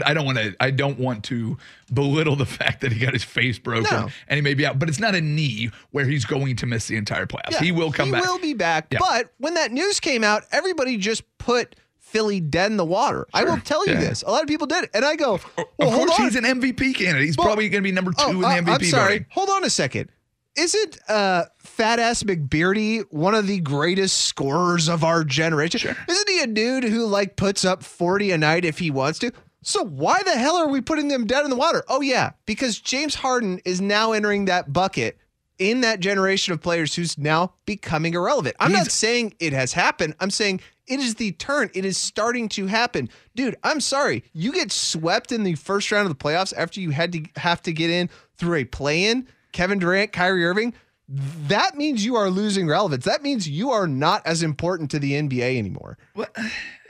[0.05, 0.55] I don't want to.
[0.59, 1.57] I don't want to
[1.93, 4.09] belittle the fact that he got his face broken No.
[4.27, 6.87] and he may be out, but it's not a knee where he's going to miss
[6.87, 7.57] the entire playoffs.
[7.57, 8.23] he will come he back.
[8.23, 8.87] will be back.
[8.91, 8.99] Yeah.
[8.99, 13.25] But when that news came out, everybody just put Philly dead in the water.
[13.33, 13.99] I will tell you yeah.
[14.01, 14.21] this.
[14.23, 14.89] A lot of people did.
[14.93, 16.25] And I go, well, of hold course, on.
[16.25, 17.25] he's an MVP candidate.
[17.25, 19.11] He's Well- probably going to be number two Oh, in the uh, MVP I'm sorry.
[19.19, 19.25] voting.
[19.31, 20.09] Hold on a second.
[20.57, 25.95] Isn't uh, fat ass McBeardy one of the greatest scorers of our generation?
[26.09, 29.31] Isn't he a dude who like puts up 40 a night if he wants to?
[29.63, 31.83] So why the hell are we putting them dead in the water?
[31.87, 35.17] Oh yeah, because James Harden is now entering that bucket
[35.59, 38.55] in that generation of players who's now becoming irrelevant.
[38.59, 40.15] I'm not saying it has happened.
[40.19, 41.69] I'm saying it is the turn.
[41.75, 43.09] It is starting to happen.
[43.35, 44.23] Dude, I'm sorry.
[44.33, 47.61] You get swept in the first round of the playoffs after you had to have
[47.61, 49.27] to get in through a play-in.
[49.51, 50.73] Kevin Durant, Kyrie Irving,
[51.47, 53.03] that means you are losing relevance.
[53.05, 55.97] That means you are not as important to the NBA anymore.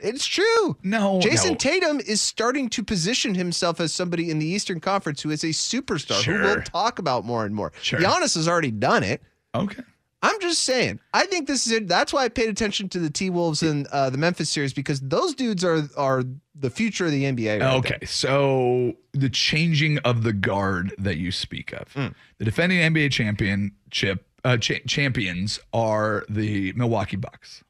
[0.00, 0.76] It's true.
[0.82, 1.56] No, Jason no.
[1.56, 5.48] Tatum is starting to position himself as somebody in the Eastern Conference who is a
[5.48, 7.72] superstar who we'll talk about more and more.
[7.82, 8.00] Sure.
[8.00, 9.22] Giannis has already done it.
[9.54, 9.82] Okay.
[10.24, 11.00] I'm just saying.
[11.12, 11.88] I think this is it.
[11.88, 15.00] That's why I paid attention to the T Wolves and uh, the Memphis series because
[15.00, 16.22] those dudes are are
[16.54, 17.60] the future of the NBA.
[17.60, 22.08] right Okay, so the changing of the guard that you speak of, Hmm.
[22.38, 27.64] the defending NBA championship uh, cha- champions are the Milwaukee Bucks.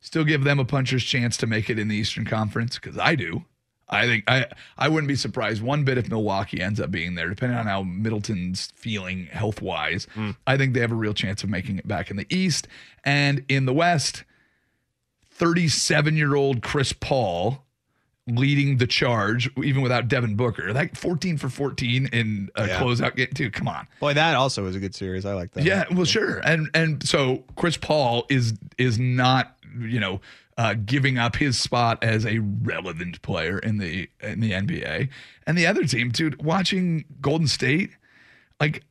[0.00, 3.14] Still give them a puncher's chance to make it in the Eastern Conference because I
[3.16, 3.44] do.
[3.88, 4.46] I think I
[4.76, 7.82] I wouldn't be surprised one bit if Milwaukee ends up being there, depending on how
[7.82, 10.06] Middleton's feeling health wise.
[10.14, 10.32] Hmm.
[10.46, 12.66] I think they have a real chance of making it back in the East
[13.04, 14.24] and in the West.
[15.30, 17.62] 37 year old Chris Paul
[18.28, 20.72] leading the charge, even without Devin Booker.
[20.72, 22.80] Like 14 for 14 in a Yeah.
[22.80, 23.50] closeout game, too.
[23.50, 23.86] Come on.
[24.00, 25.24] Boy, that also was a good series.
[25.24, 25.62] I like that.
[25.64, 26.38] Yeah, well, sure.
[26.38, 30.20] And and so Chris Paul is is not, you know,
[30.56, 35.08] uh, giving up his spot as a relevant player in the in the NBA.
[35.46, 37.90] And the other team, dude, watching Golden State,
[38.60, 38.82] like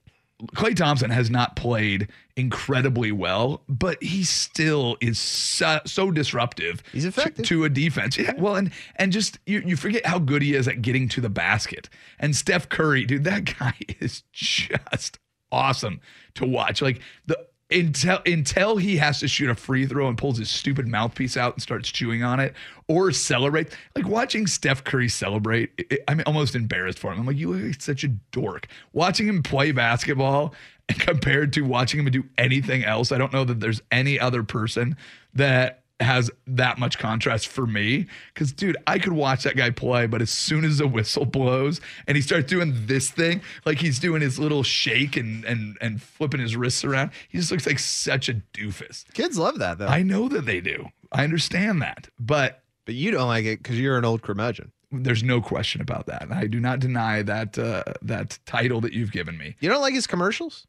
[0.48, 6.84] Klay Thompson has not played incredibly well, but he still is so, so disruptive.
[6.92, 7.46] He's to- effective.
[7.46, 8.18] to, a defense.
[8.18, 11.22] Yeah, well, and and just you you forget how good he is at getting to
[11.22, 11.90] the basket.
[12.20, 15.20] And Steph Curry, dude, that guy is just
[15.52, 16.02] awesome
[16.36, 16.82] to watch.
[16.82, 20.88] Like the until until he has to shoot a free throw and pulls his stupid
[20.88, 22.54] mouthpiece out and starts chewing on it
[22.88, 23.76] or celebrate.
[23.96, 27.20] Like watching Steph Curry celebrate, it- I'm almost embarrassed for him.
[27.20, 28.68] I'm like, you like such a dork.
[28.94, 30.54] Watching him play basketball
[30.90, 34.44] and compared to watching him do anything else, I don't know that there's any other
[34.44, 34.96] person
[35.34, 38.08] that has that much contrast for me.
[38.34, 41.80] Cause dude, I could watch that guy play, but as soon as the whistle blows
[42.08, 46.02] and he starts doing this thing, like he's doing his little shake and and and
[46.02, 49.06] flipping his wrists around, he just looks like such a doofus.
[49.14, 49.88] Kids love that though.
[49.88, 50.90] I know that they do.
[51.12, 52.10] I understand that.
[52.20, 54.72] But but you don't like it because you're an old curmudgeon.
[54.92, 56.28] There's no question about that.
[56.32, 59.56] I do not deny that uh, that title that you've given me.
[59.60, 60.68] You don't like his commercials?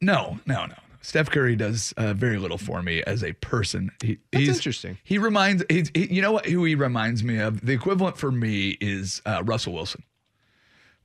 [0.00, 0.74] No, no, no.
[1.02, 3.90] Steph Curry does uh, very little for me as a person.
[4.02, 4.98] He, That's he's, interesting.
[5.04, 6.46] He reminds, he's, he, you know what?
[6.46, 7.64] Who he reminds me of?
[7.64, 10.04] The equivalent for me is uh, Russell Wilson.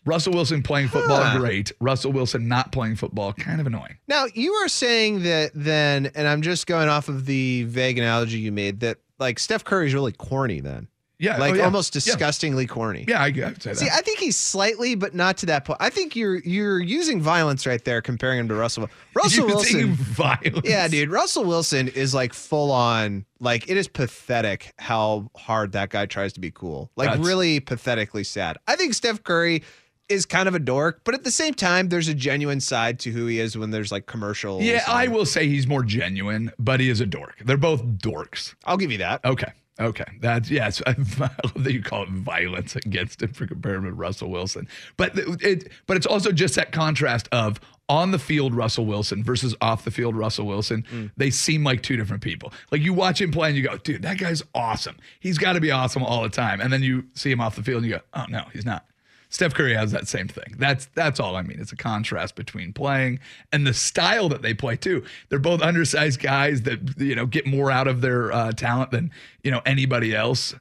[0.06, 1.38] Russell Wilson playing football, Huh.
[1.40, 1.72] great.
[1.82, 3.98] Russell Wilson not playing football, kind of annoying.
[4.08, 8.38] Now, you are saying that then, and I'm just going off of the vague analogy
[8.40, 10.88] you made, that like Steph Curry's really corny then.
[11.19, 11.63] Yeah, oh, Like oh, yeah.
[11.65, 11.99] almost Yeah.
[12.01, 13.06] disgustingly corny.
[13.08, 13.77] Yeah, I, I would say that.
[13.77, 15.77] See, I think he's slightly, but not to that point.
[15.82, 18.88] I think you're you're using violence right there, comparing him to Russell.
[19.15, 19.93] Russell Using Wilson.
[19.95, 20.62] violence.
[20.69, 21.10] Yeah, dude.
[21.10, 23.25] Russell Wilson is like full on.
[23.39, 26.91] Like it is pathetic how hard that guy tries to be cool.
[26.95, 28.58] Like That's- really pathetically sad.
[28.67, 29.63] I think Steph Curry
[30.10, 33.12] is kind of a dork, but at the same time, there's a genuine side to
[33.12, 34.63] who he is when there's like commercials.
[34.63, 37.36] Yeah, I will say he's more genuine, but he is a dork.
[37.43, 38.53] They're both dorks.
[38.65, 39.25] I'll give you that.
[39.25, 39.51] Okay.
[39.80, 40.06] Okay.
[40.22, 40.82] That's yes.
[40.88, 44.68] I love that you call it violence against him for comparing him with Russell Wilson.
[44.98, 47.60] But it but it's also just that contrast of
[47.90, 50.86] on the field Russell Wilson versus off the field Russell Wilson.
[50.92, 51.12] Mm.
[51.16, 52.52] They seem like two different people.
[52.72, 54.98] Like you watch him play and you go, dude, that guy's awesome.
[55.20, 56.60] He's got to be awesome all the time.
[56.60, 58.86] And then you see him off the field and you go, oh no, he's not.
[59.30, 60.56] Steph Curry has that same thing.
[60.58, 61.60] That's that's all I mean.
[61.60, 63.20] It's a contrast between playing
[63.52, 65.04] and the style that they play too.
[65.30, 69.12] They're both undersized guys that you know get more out of their uh, talent than
[69.44, 70.56] you know anybody else.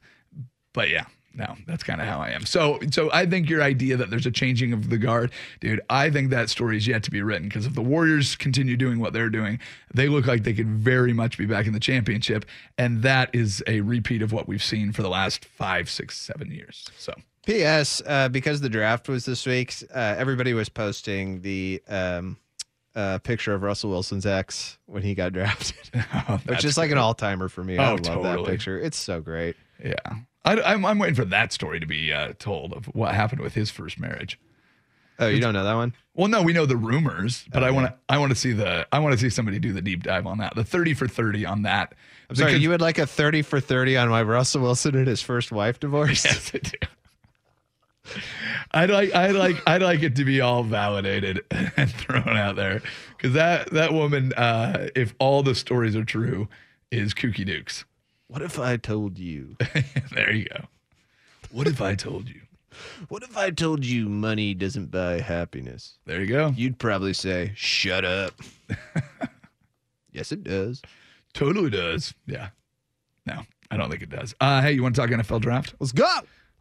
[0.73, 2.45] But yeah, no, that's kind of how I am.
[2.45, 5.79] So so I think your idea that there's a changing of the guard, dude.
[5.89, 8.99] I think that story is yet to be written because if the Warriors continue doing
[8.99, 9.59] what they're doing,
[9.93, 12.43] they look like they could very much be back in the championship,
[12.77, 16.51] and that is a repeat of what we've seen for the last five, six, seven
[16.51, 16.89] years.
[16.97, 17.13] So.
[17.47, 18.01] P.S.
[18.05, 22.35] Uh, because the draft was this week, uh, everybody was posting the um,
[22.93, 26.97] uh, picture of Russell Wilson's ex when he got drafted, which that's is like an
[26.97, 27.77] all timer for me.
[27.77, 28.77] I Oh, love that picture.
[28.77, 29.55] It's so great.
[29.83, 29.93] Yeah.
[30.43, 33.53] I, I'm, I'm waiting for that story to be uh, told of what happened with
[33.53, 34.37] his first marriage.
[35.19, 35.93] Oh, you don't know that one?
[36.13, 38.85] Well, no, we know the rumors, but I want to I want to see the
[38.91, 40.53] I want to see somebody do the deep dive on that.
[40.53, 41.95] The 30 for 30 on that.
[42.29, 45.21] I'm sorry, you would like a 30 for 30 on why Russell Wilson and his
[45.23, 46.25] first wife divorced?
[46.25, 46.77] Yes, I do.
[48.71, 52.81] I'd like I'd like I'd like it to be all validated and thrown out there
[53.15, 56.47] because that that woman, uh, if all the stories are true,
[56.91, 57.85] is Kooky Dukes.
[58.27, 59.55] What if I told you?
[60.11, 60.65] there you go.
[61.51, 62.41] What if I told you?
[63.07, 65.97] What if I told you money doesn't buy happiness?
[66.05, 66.53] There you go.
[66.55, 68.33] You'd probably say, shut up.
[70.11, 70.81] yes, it does.
[71.33, 72.13] Totally does.
[72.27, 72.49] Yeah.
[73.25, 74.35] No, I don't think it does.
[74.39, 75.73] Uh, hey, you want to talk NFL draft?
[75.79, 76.07] Let's go.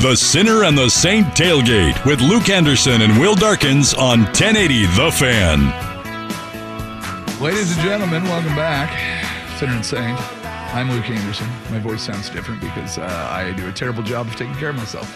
[0.00, 5.12] The Sinner and the Saint Tailgate with Luke Anderson and Will Darkins on 1080 The
[5.12, 5.60] Fan.
[7.40, 8.88] Ladies and gentlemen, welcome back.
[9.58, 10.18] Sinner and Saint.
[10.74, 11.46] I'm Luke Anderson.
[11.70, 14.76] My voice sounds different because uh, I do a terrible job of taking care of
[14.76, 15.06] myself.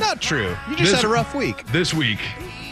[0.00, 0.56] Not true.
[0.70, 1.66] You just This- had a rough week.
[1.66, 2.20] This week,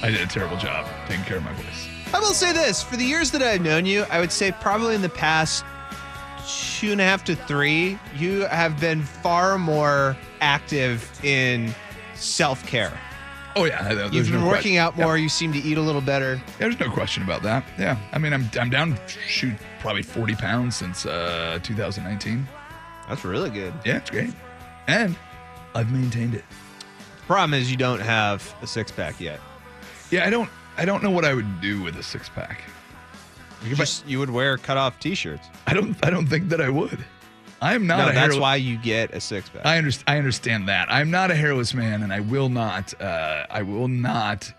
[0.02, 1.88] I did a terrible job taking care of my voice.
[2.14, 4.94] I will say this for the years that I've known you, I would say probably
[4.94, 5.64] in the past
[6.46, 11.74] two and a half to three, you have been far more active in
[12.14, 12.92] self care.
[13.54, 15.18] Oh yeah, there's You've been no working que- out more.
[15.18, 16.34] You seem to eat a little better.
[16.34, 17.64] Yeah, there's no question about that.
[17.78, 22.46] Yeah, I mean, I'm I'm down shoot probably 40 pounds since uh, 2019.
[23.08, 23.74] That's really good.
[23.84, 24.32] Yeah, it's great,
[24.86, 25.14] and
[25.74, 26.44] I've maintained it.
[27.26, 29.38] Problem is, you don't have a six pack yet.
[30.10, 32.62] Yeah, I don't I don't know what I would do with a six pack.
[33.64, 35.48] You just you would wear cut off t shirts.
[35.66, 37.04] I don't I don't think that I would.
[37.60, 38.08] I am not.
[38.08, 39.64] No, that's why you get a six pack.
[39.64, 40.04] I understand.
[40.08, 40.90] I understand that.
[40.90, 43.00] I'm not a hairless man, and I will not.
[43.00, 44.52] Uh, I will not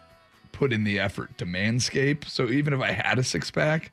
[0.53, 2.25] put in the effort to manscape.
[2.29, 3.91] So even if I had a six pack,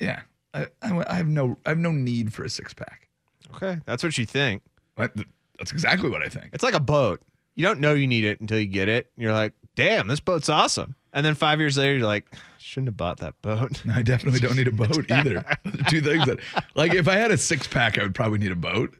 [0.00, 0.20] yeah,
[0.54, 1.58] I, I, I have no.
[1.66, 3.08] I have no need for a six pack.
[3.56, 4.62] Okay, that's what you think.
[4.96, 6.50] That's exactly what I think.
[6.52, 7.20] It's like a boat.
[7.56, 9.10] You don't know you need it until you get it.
[9.16, 10.94] You're like, damn, this boat's awesome.
[11.16, 12.26] And then five years later, you're like,
[12.58, 13.82] shouldn't have bought that boat.
[13.92, 15.42] I definitely don't need a boat either.
[15.88, 16.40] Two things that,
[16.74, 18.94] like, if I had a six pack, I would probably need a boat.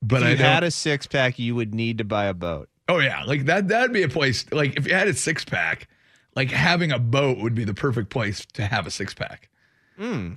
[0.00, 0.46] But if you don't.
[0.46, 2.68] had a six pack, you would need to buy a boat.
[2.88, 3.68] Oh yeah, like that.
[3.68, 4.44] That'd be a place.
[4.52, 5.88] Like if you had a six pack,
[6.34, 9.48] like having a boat would be the perfect place to have a six pack.
[9.96, 10.34] Hmm.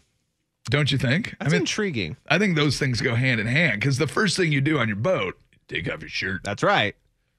[0.70, 1.36] Don't you think?
[1.40, 2.18] That's intriguing.
[2.28, 4.88] I think those things go hand in hand because the first thing you do on
[4.88, 6.42] your boat, take off your shirt.
[6.44, 6.96] That's right.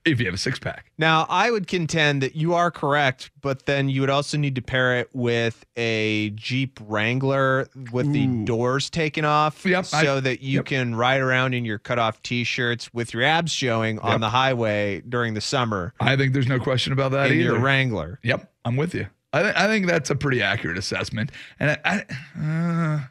[0.11, 0.91] If you have a six pack.
[0.97, 4.61] Now, I would contend that you are correct, but then you would also need to
[4.61, 10.41] pair it with a Jeep Wrangler with the doors taken off Yep, I- so that
[10.41, 10.65] you yep.
[10.65, 15.01] can ride around in your cutoff t shirts with your abs showing on the highway
[15.07, 17.43] during the summer I think there's no question about that in either.
[17.51, 18.19] your Wrangler.
[18.23, 19.07] Yep, I'm with you.
[19.33, 21.31] I, th- I think that's a pretty accurate assessment.
[21.59, 22.03] And I,
[22.37, 23.07] I uh,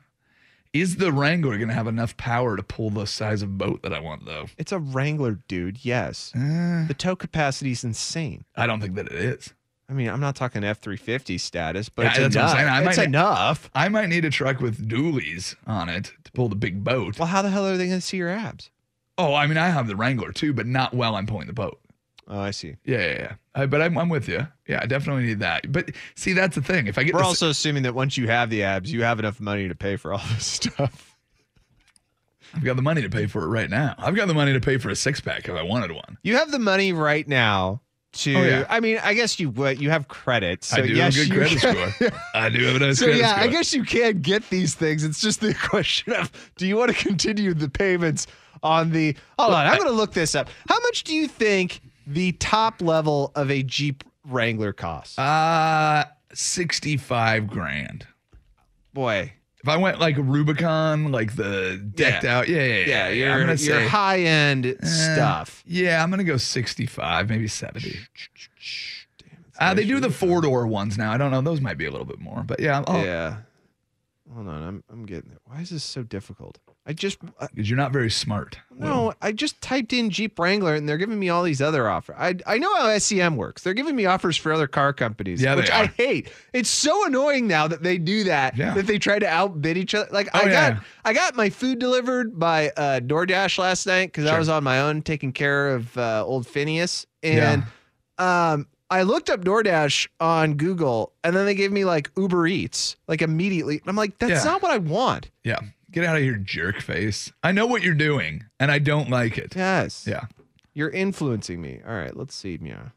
[0.72, 3.92] is the Wrangler going to have enough power to pull the size of boat that
[3.92, 4.46] I want, though?
[4.58, 5.84] It's a Wrangler, dude.
[5.84, 6.32] Yes.
[6.34, 8.44] Uh, the tow capacity is insane.
[8.56, 9.54] I don't think that it is.
[9.88, 12.54] I mean, I'm not talking F 350 status, but Yeah, it's enough.
[12.56, 13.70] I it's might, enough.
[13.74, 17.18] I might need a truck with dualies on it to pull the big boat.
[17.18, 18.70] Well, how the hell are they going to see your abs?
[19.16, 21.80] Oh, I mean, I have the Wrangler too, but not while I'm pulling the boat.
[22.28, 22.76] Oh, I see.
[22.84, 23.32] Yeah, yeah, yeah.
[23.54, 24.46] I, but I'm, I'm with you.
[24.66, 25.70] Yeah, I definitely need that.
[25.70, 26.88] But see, that's the thing.
[26.88, 29.18] If I get We're this- also assuming that once you have the abs, you have
[29.20, 31.16] enough money to pay for all this stuff.
[32.54, 33.94] I've got the money to pay for it right now.
[33.98, 36.16] I've got the money to pay for a six pack if I wanted one.
[36.22, 37.82] You have the money right now
[38.14, 38.34] to.
[38.34, 38.66] Oh, yeah.
[38.70, 39.80] I mean, I guess you would.
[39.80, 40.64] You have credit.
[40.64, 42.20] So I do yes, have a good credit can- score.
[42.34, 43.44] I do have a nice So credit yeah, score.
[43.44, 45.04] I guess you can get these things.
[45.04, 48.26] It's just the question of do you want to continue the payments
[48.62, 49.16] on the?
[49.38, 50.48] Hold on, I'm going to look this up.
[50.68, 55.18] How much do you think the top level of a Jeep Wrangler costs?
[55.18, 58.06] Uh, 65 grand.
[58.92, 59.32] Boy,
[59.62, 62.38] If I went like Rubicon, like the decked Yeah.
[62.38, 62.84] out, yeah, yeah, yeah.
[62.86, 65.62] yeah, your gonna your say, high end eh, stuff.
[65.66, 67.90] Yeah, I'm gonna go 65, maybe 70.
[69.18, 69.28] Damn,
[69.58, 71.10] Uh, they do the four door ones now.
[71.12, 73.38] I don't know; those might be a little bit more, but yeah, oh, Yeah.
[74.32, 75.38] Hold on, I'm I'm getting it.
[75.44, 76.58] Why is this so difficult?
[76.88, 78.58] I just uh, because you're not very smart.
[78.72, 82.14] no, I just typed in Jeep Wrangler and they're giving me all these other offers.
[82.16, 83.62] I I know how SEM works.
[83.64, 86.30] They're giving me offers for other car companies, Yeah, which I hate.
[86.52, 88.56] It's so annoying now that they do that.
[88.56, 88.74] Yeah.
[88.74, 90.08] That they try to outbid each other.
[90.12, 90.82] Like Oh, I got.
[91.04, 94.80] I got my food delivered by uh, DoorDash last night because I was on my
[94.80, 97.64] own taking care of uh, old Phineas and
[98.18, 98.66] um.
[98.88, 103.20] I looked up DoorDash on Google and then they gave me like Uber Eats like
[103.20, 103.80] immediately.
[103.84, 104.52] I'm like, that's Yeah.
[104.52, 105.28] not what I want.
[105.42, 105.58] Yeah,
[105.96, 107.32] get out of here, jerk face.
[107.42, 109.56] I know what you're doing, and I don't like it.
[109.56, 110.06] Yes.
[110.06, 110.26] Yeah.
[110.74, 111.80] You're influencing me.
[111.86, 112.58] All right, let's see.
[112.62, 112.88] Yeah.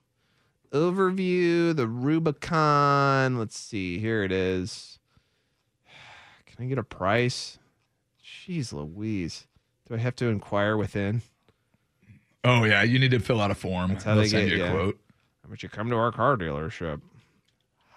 [0.73, 3.37] Overview, the Rubicon.
[3.39, 3.99] Let's see.
[3.99, 4.99] Here it is.
[6.45, 7.57] Can I get a price?
[8.21, 9.47] Jeez Louise.
[9.87, 11.21] Do I have to inquire within?
[12.43, 13.91] Oh yeah, you need to fill out a form.
[13.91, 14.73] That's how They'll they send get you a yeah.
[14.73, 14.99] quote.
[15.43, 16.99] How much you come to our car dealership?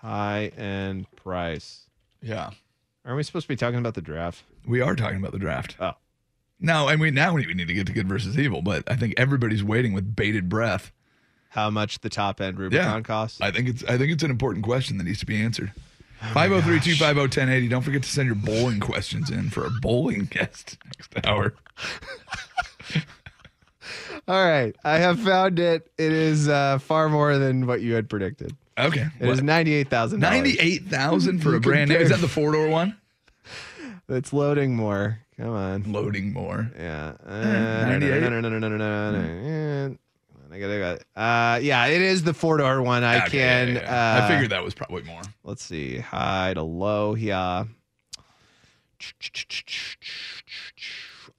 [0.01, 1.87] High end price.
[2.23, 2.51] Yeah,
[3.05, 4.45] Aren't we supposed to be talking about the draft?
[4.67, 5.77] We are talking about the draft.
[5.81, 5.93] Oh.
[6.61, 9.15] No, and we now we need to get to good versus evil, but I think
[9.17, 10.93] everybody's waiting with bated breath.
[11.49, 13.01] How much the top end Rubicon Yeah.
[13.01, 13.41] costs?
[13.41, 15.73] I think it's I think it's an important question that needs to be answered.
[16.23, 17.69] Oh 503-250-1080.
[17.69, 21.55] Don't forget to send your bowling questions in for a bowling guest next hour.
[24.29, 24.75] All right.
[24.85, 25.91] I have found it.
[25.99, 28.55] It is uh, far more than what you had predicted.
[28.79, 29.09] Okay.
[29.21, 30.21] It is ninety-eight thousand.
[30.21, 31.97] Ninety-eight thousand for a brand new.
[31.97, 32.97] Is that the four door one?
[34.09, 35.21] It's loading more.
[35.37, 35.93] Come on.
[35.93, 36.71] Loading more.
[36.79, 37.15] Yeah.
[37.27, 39.97] No, no, no, no, no, no, no, no.
[40.53, 41.57] I gotta, got.
[41.57, 43.05] Uh, yeah, it is the four door one.
[43.05, 43.79] I can.
[43.79, 45.23] Uh, I figured that was probably more.
[45.45, 45.97] Let's see.
[45.97, 47.15] High to low.
[47.15, 47.65] Yeah.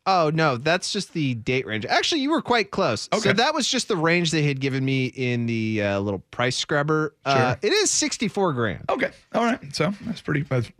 [0.07, 1.85] Oh no, that's just the date range.
[1.85, 3.07] Actually, you were quite close.
[3.13, 3.21] Okay.
[3.21, 6.57] So that was just the range they had given me in the uh, little price
[6.57, 7.15] scrubber.
[7.25, 7.35] Sure.
[7.35, 8.83] Uh, it is sixty-four grand.
[8.89, 9.11] Okay.
[9.35, 9.59] All right.
[9.75, 10.41] So that's pretty.
[10.41, 10.71] That's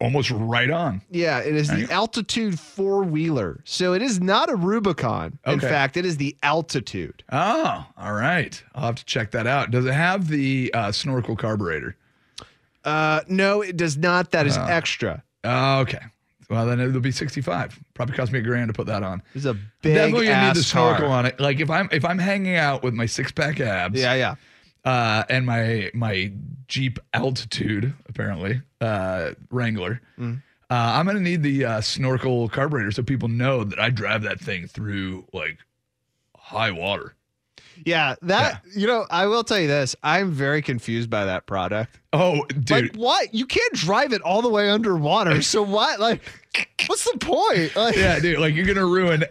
[0.00, 1.02] almost right on.
[1.10, 3.60] Yeah, it is the altitude four wheeler.
[3.64, 5.38] So it is not a Rubicon.
[5.46, 5.68] In Okay.
[5.68, 7.24] fact, it is the altitude.
[7.32, 8.62] Oh, all right.
[8.74, 9.70] I'll have to check that out.
[9.70, 11.96] Does it have the uh, snorkel carburetor?
[12.84, 14.30] Uh, no, it does not.
[14.30, 15.22] That is extra.
[15.44, 16.00] Oh, okay.
[16.48, 17.78] Well, then it'll be sixty-five.
[17.92, 19.20] Probably cost me a grand to put that on.
[19.34, 21.18] It's a big Definitely gonna need the snorkel car.
[21.18, 21.38] on it.
[21.38, 24.00] Like if I'm if I'm hanging out with my six-pack abs.
[24.00, 24.36] Yeah, yeah.
[24.84, 26.32] Uh, and my my
[26.66, 30.00] Jeep Altitude apparently uh, Wrangler.
[30.18, 30.42] Mm.
[30.70, 34.38] Uh, I'm gonna need the uh, snorkel carburetor so people know that I drive that
[34.40, 35.58] thing through like
[36.36, 37.14] high water.
[37.86, 39.94] Yeah, that you know, I will tell you this.
[40.02, 42.00] I'm very confused by that product.
[42.12, 42.70] Oh, dude.
[42.70, 43.34] Like what?
[43.34, 45.40] You can't drive it all the way underwater.
[45.48, 46.00] So what?
[46.00, 46.20] Like,
[46.86, 47.74] what's the point?
[47.76, 49.24] Like, yeah, dude, like you're gonna ruin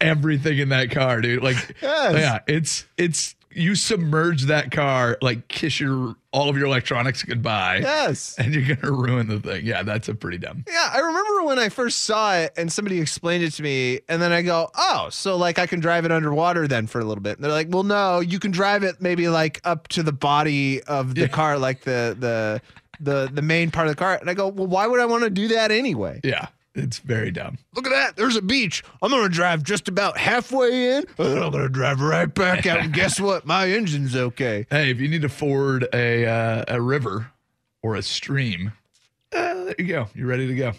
[0.00, 1.42] everything in that car, dude.
[1.42, 2.14] Like, Yes.
[2.14, 7.78] yeah, it's it's you submerge that car, like kiss your all of your electronics goodbye.
[7.78, 8.34] Yes.
[8.38, 9.64] and you're gonna ruin the thing.
[9.64, 10.64] Yeah, that's a pretty dumb.
[10.68, 14.20] Yeah, I remember when I first saw it and somebody explained it to me, and
[14.20, 17.22] then I go, "Oh, so like I can drive it underwater then for a little
[17.22, 20.12] bit." And they're like, "Well, no, you can drive it maybe like up to the
[20.12, 22.60] body of the car, like the the
[23.00, 25.24] the the main part of the car." And I go, "Well, why would I want
[25.24, 27.58] to do that anyway?" Yeah, it's very dumb.
[27.74, 28.16] Look at that.
[28.16, 28.82] There's a beach.
[29.02, 32.32] I'm going to drive just about halfway in, and then I'm going to drive right
[32.32, 32.80] back out.
[32.80, 33.46] And guess what?
[33.46, 34.66] My engine's okay.
[34.70, 37.30] Hey, if you need to ford a uh, a river
[37.82, 38.72] or a stream,
[39.32, 40.08] uh, there you go.
[40.14, 40.72] You're ready to go.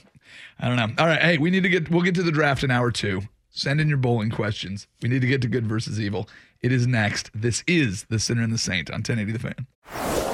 [0.60, 0.94] I don't know.
[1.02, 1.22] All right.
[1.22, 1.90] Hey, we need to get.
[1.90, 3.22] We'll get to the draft in hour two.
[3.50, 4.88] Send in your bowling questions.
[5.02, 6.28] We need to get to good versus evil.
[6.62, 7.30] It is next.
[7.34, 10.25] This is the Sinner and the Saint on 1080 The Fan.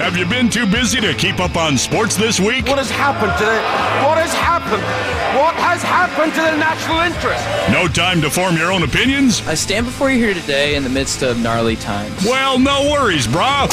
[0.00, 2.66] Have you been too busy to keep up on sports this week?
[2.66, 3.52] What has happened to the.
[4.08, 4.82] What has happened?
[5.38, 7.44] What has happened to the national interest?
[7.70, 9.46] No time to form your own opinions?
[9.46, 12.24] I stand before you here today in the midst of gnarly times.
[12.24, 13.68] Well, no worries, brah.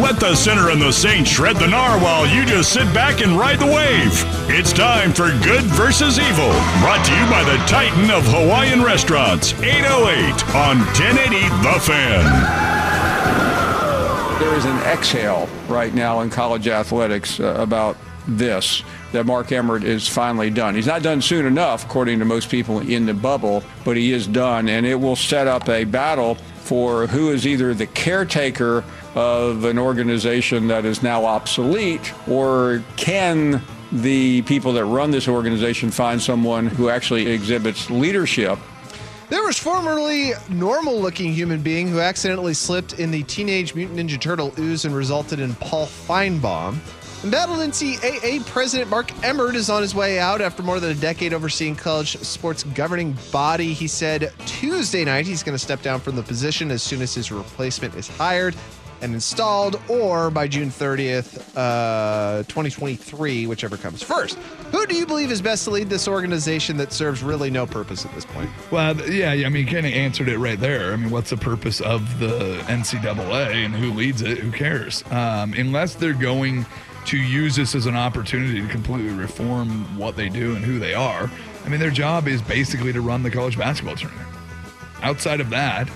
[0.00, 3.38] Let the sinner and the saint shred the gnar while you just sit back and
[3.38, 4.24] ride the wave.
[4.50, 9.52] It's time for Good versus Evil, brought to you by the Titan of Hawaiian Restaurants,
[9.62, 12.24] 808 on 1080 The Fan.
[14.40, 18.82] There is an exhale right now in college athletics uh, about this
[19.12, 20.74] that Mark Emmert is finally done.
[20.74, 24.26] He's not done soon enough, according to most people in the bubble, but he is
[24.26, 28.82] done, and it will set up a battle for who is either the caretaker
[29.14, 33.62] of an organization that is now obsolete, or can
[33.92, 38.58] the people that run this organization find someone who actually exhibits leadership
[39.30, 44.20] There was formerly normal looking human being who accidentally slipped in the Teenage Mutant Ninja
[44.20, 46.76] Turtle ooze and resulted in Paul Finebaum.
[47.30, 51.32] Battle NCAA President Mark Emmert is on his way out after more than a decade
[51.32, 53.72] overseeing college sports governing body.
[53.72, 57.14] He said Tuesday night he's going to step down from the position as soon as
[57.14, 58.54] his replacement is hired
[59.00, 64.36] and installed, or by June 30th, uh, 2023, whichever comes first.
[64.70, 68.04] Who do you believe is best to lead this organization that serves really no purpose
[68.04, 68.50] at this point?
[68.70, 70.92] Well, yeah, I mean, kind of answered it right there.
[70.92, 74.38] I mean, what's the purpose of the NCAA and who leads it?
[74.38, 75.04] Who cares?
[75.10, 76.64] Um, unless they're going
[77.06, 80.94] to use this as an opportunity to completely reform what they do and who they
[80.94, 81.30] are.
[81.64, 84.28] I mean, their job is basically to run the college basketball tournament.
[85.02, 85.88] Outside of that,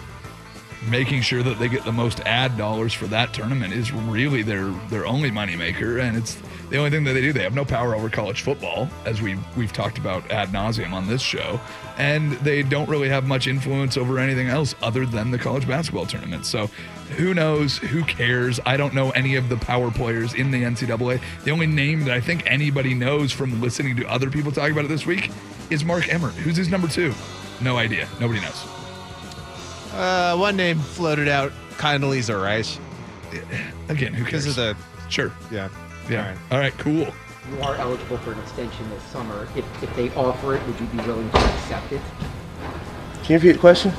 [0.88, 4.70] making sure that they get the most ad dollars for that tournament is really their
[4.90, 6.38] their only moneymaker and it's
[6.70, 9.36] the only thing that they do they have no power over college football as we
[9.56, 11.60] we've talked about ad nauseum on this show.
[11.96, 16.06] And they don't really have much influence over anything else other than the college basketball
[16.06, 16.46] tournament.
[16.46, 16.68] So
[17.16, 17.78] who knows?
[17.78, 18.60] Who cares?
[18.66, 22.14] I don't know any of the power players in the ncaa the only name that
[22.14, 25.30] i think anybody knows from listening to other people talk about it this week
[25.70, 27.12] is mark emmert who's his number two?
[27.60, 28.06] No idea.
[28.20, 28.64] Nobody knows.
[29.92, 32.78] Uh, one name floated out, Condoleezza Rice.
[33.88, 34.58] Again, who Because cares?
[34.58, 35.32] of the sure.
[35.50, 35.68] Yeah.
[36.08, 36.36] Yeah.
[36.50, 36.76] All right.
[36.78, 37.06] Cool.
[37.50, 39.48] You are eligible for an extension this summer.
[39.56, 42.02] If, if they offer it, would you be willing to accept it?
[43.24, 43.92] Can you repeat the question?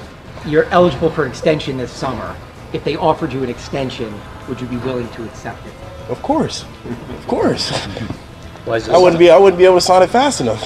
[0.46, 2.36] You're eligible for an extension this summer.
[2.74, 4.14] If they offered you an extension,
[4.48, 5.74] would you be willing to accept it?
[6.10, 6.66] Of course.
[7.10, 7.72] Of course.
[8.68, 10.62] I wouldn't be I wouldn't be able to sign it fast enough.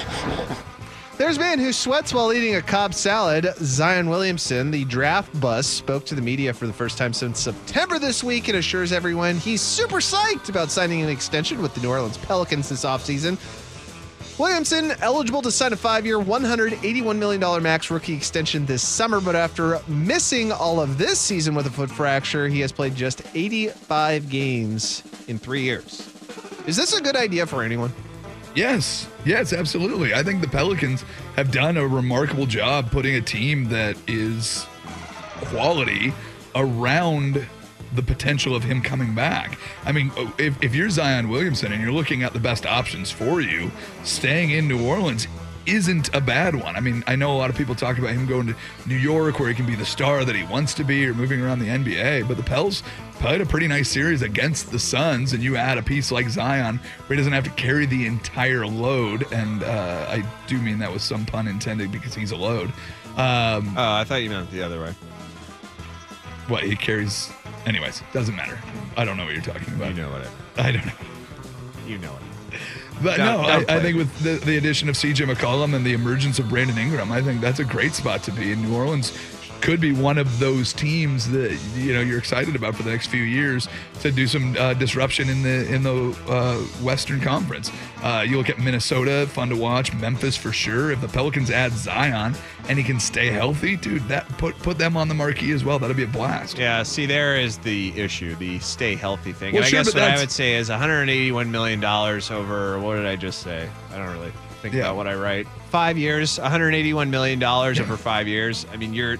[1.16, 3.46] There's a man who sweats while eating a Cobb salad.
[3.58, 8.00] Zion Williamson, the draft bus, spoke to the media for the first time since September
[8.00, 11.90] this week and assures everyone he's super psyched about signing an extension with the New
[11.90, 13.38] Orleans Pelicans this offseason.
[14.40, 19.80] Williamson eligible to sign a five-year, $181 million max rookie extension this summer, but after
[19.86, 25.04] missing all of this season with a foot fracture, he has played just 85 games
[25.28, 26.12] in three years.
[26.66, 27.92] Is this a good idea for anyone?
[28.54, 30.14] Yes, yes, absolutely.
[30.14, 34.66] I think the Pelicans have done a remarkable job putting a team that is
[35.40, 36.12] quality
[36.54, 37.46] around
[37.94, 39.58] the potential of him coming back.
[39.84, 43.40] I mean, if, if you're Zion Williamson and you're looking at the best options for
[43.40, 43.72] you,
[44.04, 45.26] staying in New Orleans
[45.66, 46.76] isn't a bad one.
[46.76, 49.40] I mean, I know a lot of people talk about him going to New York
[49.40, 51.68] where he can be the star that he wants to be or moving around the
[51.68, 52.82] NBA, but the Pels
[53.14, 56.78] played a pretty nice series against the Suns, and you add a piece like Zion
[57.06, 60.92] where he doesn't have to carry the entire load, and uh, I do mean that
[60.92, 62.68] with some pun intended because he's a load.
[63.16, 64.92] Um, oh, I thought you meant the other way.
[66.48, 67.32] What he carries,
[67.64, 68.58] anyways, doesn't matter.
[68.96, 69.94] I don't know what you're talking about.
[69.94, 70.92] You know what I don't know.
[71.86, 72.58] You know it.
[73.02, 75.84] But Don't- no, don't I, I think with the, the addition of CJ McCollum and
[75.84, 78.52] the emergence of Brandon Ingram, I think that's a great spot to be.
[78.52, 79.10] in New Orleans
[79.64, 83.06] could be one of those teams that you know you're excited about for the next
[83.06, 83.66] few years
[84.00, 87.70] to do some uh, disruption in the in the uh, Western Conference.
[88.02, 89.94] Uh, you look at Minnesota, fun to watch.
[89.94, 90.90] Memphis for sure.
[90.90, 92.34] If the Pelicans add Zion
[92.68, 95.78] and he can stay healthy, dude, that put put them on the marquee as well.
[95.78, 96.58] That'll be a blast.
[96.58, 99.54] Yeah, see, there is the issue, the stay healthy thing.
[99.54, 103.16] Well, and I guess what I would say is $181 million over, what did I
[103.16, 103.68] just say?
[103.92, 104.82] I don't really think Yeah.
[104.82, 105.46] about what I write.
[105.70, 108.66] Five years, $181 million over five years.
[108.70, 109.16] I mean, you're.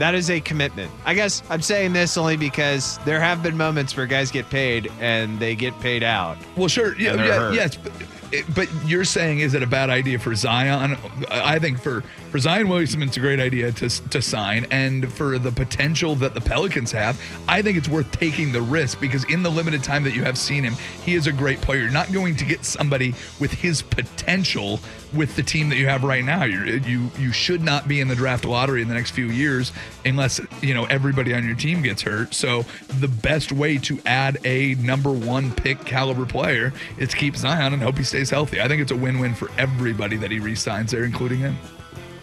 [0.00, 0.90] That is a commitment.
[1.04, 4.90] I guess I'm saying this only because there have been moments where guys get paid
[4.98, 6.38] and they get paid out.
[6.56, 6.98] Well, sure.
[6.98, 7.76] Yeah, yeah yes.
[7.76, 7.92] But,
[8.32, 10.96] it- but you're saying is it a bad idea for Zion?
[11.30, 15.36] I think for for Zion Williamson, it's a great idea to to sign, and for
[15.38, 19.42] the potential that the Pelicans have, I think it's worth taking the risk because in
[19.42, 20.74] the limited time that you have seen him,
[21.04, 21.80] he is a great player.
[21.82, 24.78] You're not going to get somebody with his potential
[25.14, 26.44] with the team that you have right now.
[26.44, 29.72] You're, you you should not be in the draft lottery in the next few years
[30.04, 32.34] unless you know everybody on your team gets hurt.
[32.34, 32.64] So
[32.98, 37.72] the best way to add a number one pick caliber player is to keep Zion
[37.72, 38.60] and hope he stays healthy.
[38.60, 41.56] I think it's a win-win for everybody that he re-signs there, including him.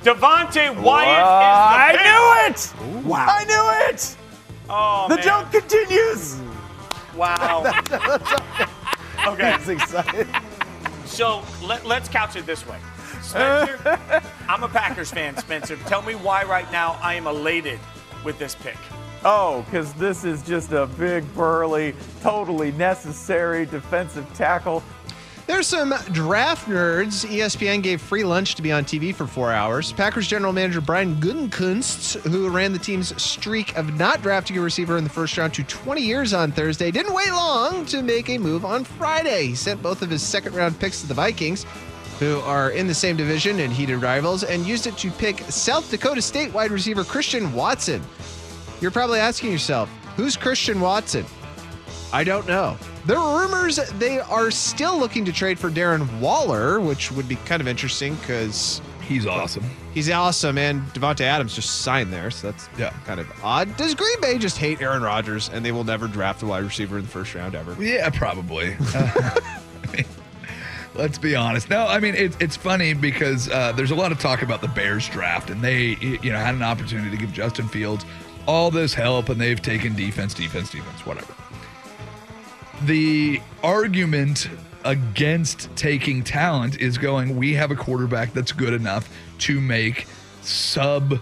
[0.03, 2.85] Devonte Wyatt I is the pick.
[2.85, 3.05] knew it!
[3.05, 3.25] Wow.
[3.29, 4.17] I knew it!
[4.69, 5.23] Oh, the man.
[5.23, 6.39] joke continues!
[7.15, 7.63] Wow.
[9.27, 9.41] okay.
[9.41, 10.27] That's exciting.
[11.17, 12.77] So let, let's couch it this way.
[13.23, 13.99] Spencer,
[14.47, 15.75] I'm a Packers fan, Spencer.
[15.87, 17.79] Tell me why right now I am elated
[18.23, 18.77] with this pick.
[19.25, 24.83] Oh, because this is just a big, burly, totally necessary defensive tackle.
[25.47, 27.25] There's some draft nerds.
[27.25, 29.93] ESPN gave free lunch to be on TV for four hours.
[29.93, 34.97] Packers general manager Brian Gutekunst, who ran the team's streak of not drafting a receiver
[34.97, 38.37] in the first round to 20 years on Thursday, didn't wait long to make a
[38.37, 39.47] move on Friday.
[39.47, 41.65] He sent both of his second round picks to the Vikings,
[42.19, 45.89] who are in the same division and heated rivals, and used it to pick South
[45.89, 48.01] Dakota State wide receiver Christian Watson.
[48.81, 51.25] You're probably asking yourself, who's Christian Watson?
[52.13, 52.77] I don't know.
[53.05, 57.35] There are rumors they are still looking to trade for Darren Waller, which would be
[57.37, 59.63] kind of interesting because he's awesome.
[59.93, 62.91] He's awesome, and Davante Adams just signed there, so that's yeah.
[63.05, 63.75] kind of odd.
[63.77, 66.97] Does Green Bay just hate Aaron Rodgers and they will never draft a wide receiver
[66.97, 67.81] in the first round ever?
[67.81, 68.75] Yeah, probably.
[68.95, 69.39] Uh,
[69.83, 70.05] I mean,
[70.95, 71.69] let's be honest.
[71.69, 74.69] No, I mean it, it's funny because uh, there's a lot of talk about the
[74.69, 78.05] Bears draft, and they you know had an opportunity to give Justin Fields
[78.47, 81.33] all this help, and they've taken defense, defense, defense, whatever.
[82.83, 84.49] The argument
[84.85, 89.09] against taking talent is going, we have a quarterback that's good enough
[89.39, 90.07] to make
[90.41, 91.19] sub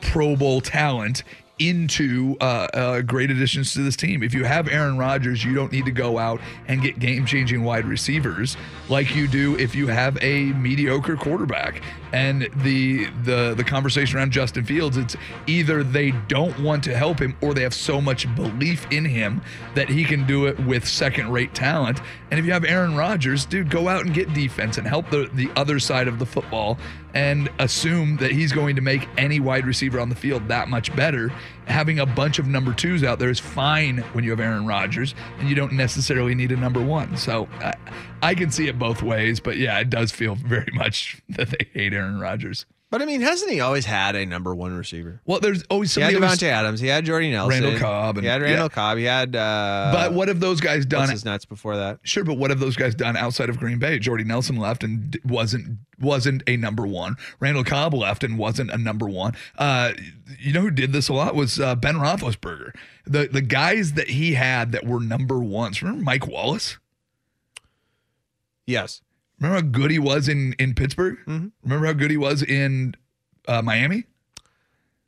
[0.00, 1.22] Pro Bowl talent
[1.58, 4.22] into uh, uh, great additions to this team.
[4.22, 7.64] If you have Aaron Rodgers, you don't need to go out and get game changing
[7.64, 8.56] wide receivers
[8.88, 11.82] like you do if you have a mediocre quarterback.
[12.12, 17.18] And the the the conversation around Justin Fields, it's either they don't want to help
[17.18, 19.40] him or they have so much belief in him
[19.74, 22.00] that he can do it with second rate talent.
[22.30, 25.30] And if you have Aaron Rodgers, dude, go out and get defense and help the,
[25.34, 26.78] the other side of the football
[27.16, 30.94] and assume that he's going to make any wide receiver on the field that much
[30.94, 31.32] better
[31.66, 35.14] having a bunch of number twos out there is fine when you have Aaron Rodgers,
[35.38, 37.16] and you don't necessarily need a number one.
[37.16, 37.74] So I,
[38.22, 41.66] I can see it both ways, but yeah, it does feel very much that they
[41.72, 42.66] hate Aaron Rodgers.
[42.88, 45.20] But I mean, hasn't he always had a number one receiver?
[45.24, 46.78] Well, there's always He had Davante Adams.
[46.78, 47.64] He had Jordy Nelson.
[47.64, 48.68] Randall Cobb and- he had Randall yeah.
[48.68, 48.98] Cobb.
[48.98, 49.34] He had.
[49.34, 51.10] Uh, But what have those guys done?
[51.10, 51.98] His nuts before that?
[52.04, 53.98] Sure, but what have those guys done outside of Green Bay?
[53.98, 57.16] Jordy Nelson left and wasn't wasn't a number one.
[57.40, 59.34] Randall Cobb left and wasn't a number one.
[59.58, 59.92] Uh,
[60.38, 62.70] you know who did this a lot was uh, Ben Roethlisberger.
[63.04, 65.82] The the guys that he had that were number ones.
[65.82, 66.78] Remember Mike Wallace?
[68.64, 69.02] Yes.
[69.38, 71.18] Remember how good he was in in Pittsburgh?
[71.26, 71.48] Mm-hmm.
[71.62, 72.94] Remember how good he was in
[73.48, 74.04] uh, Miami?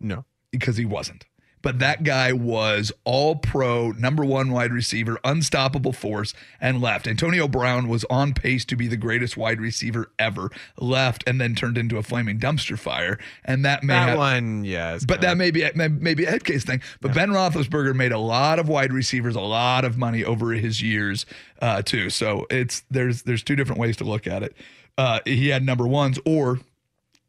[0.01, 0.25] No.
[0.51, 1.25] because he wasn't.
[1.63, 7.07] But that guy was all pro, number one wide receiver, unstoppable force, and left.
[7.07, 11.55] Antonio Brown was on pace to be the greatest wide receiver ever, left, and then
[11.55, 13.19] turned into a flaming dumpster fire.
[13.45, 14.95] And that may That have, one, yeah.
[14.95, 16.81] it's but that may be maybe a head case thing.
[17.01, 20.83] But Ben Roethlisberger made a lot of wide receivers a lot of money over his
[20.83, 21.27] years
[21.61, 22.11] uh, too.
[22.11, 24.57] So it's there's there's two different ways to look at it.
[24.97, 26.59] Uh, he had number ones, or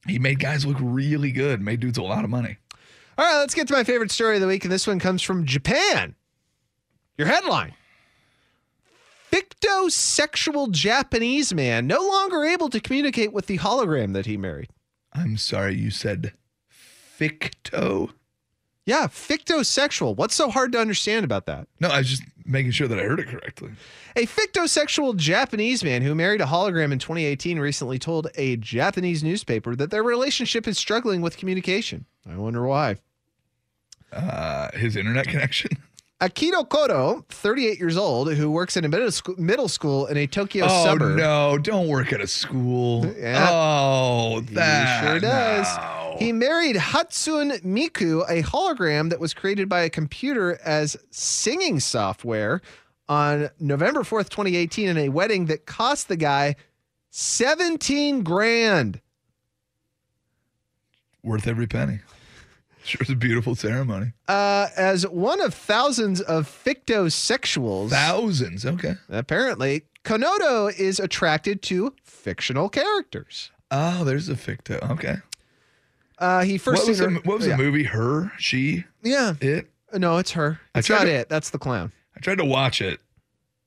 [0.07, 2.57] he made guys look really good, made dudes a lot of money.
[3.19, 5.21] All right, let's get to my favorite story of the week, and this one comes
[5.21, 6.15] from Japan.
[7.17, 7.73] Your headline
[9.29, 14.69] Fictosexual Japanese man no longer able to communicate with the hologram that he married.
[15.11, 16.31] I'm sorry, you said
[17.19, 18.11] ficto.
[18.85, 20.15] Yeah, fictosexual.
[20.15, 21.67] What's so hard to understand about that?
[21.81, 23.71] No, I was just making sure that I heard it correctly.
[24.15, 29.75] A fictosexual Japanese man who married a hologram in 2018 recently told a Japanese newspaper
[29.75, 32.05] that their relationship is struggling with communication.
[32.25, 32.95] I wonder why.
[34.11, 35.71] Uh, his internet connection.
[36.21, 40.27] Akihiko Kondo, 38 years old, who works in a middle school, middle school in a
[40.27, 41.17] Tokyo oh suburb.
[41.17, 41.57] no!
[41.57, 43.05] Don't work at a school.
[43.17, 43.47] Yeah.
[43.49, 45.77] Oh, that he sure does.
[45.77, 46.17] no.
[46.19, 52.61] He married Hatsune Miku, a hologram that was created by a computer as singing software
[53.07, 56.57] on November 4th, 2018, in a wedding that cost the guy
[57.11, 58.99] 17 grand.
[61.23, 61.99] Worth every penny.
[62.89, 64.13] Sure, it's a beautiful ceremony.
[64.27, 68.65] Uh, as one of thousands of fictosexuals, Thousands.
[68.65, 68.95] Okay.
[69.09, 73.51] apparently, Kondo is attracted to fictional characters.
[73.69, 74.81] Oh, there's a ficto.
[74.91, 75.17] Okay.
[76.17, 77.55] Uh, he first what was, the, what was yeah.
[77.57, 77.83] the movie?
[77.83, 79.35] Her, she, Yeah.
[79.39, 79.69] it.
[79.93, 80.59] No, it's her.
[80.73, 81.29] I It's not to- it.
[81.29, 81.91] That's the clown.
[82.17, 82.99] I tried to watch it.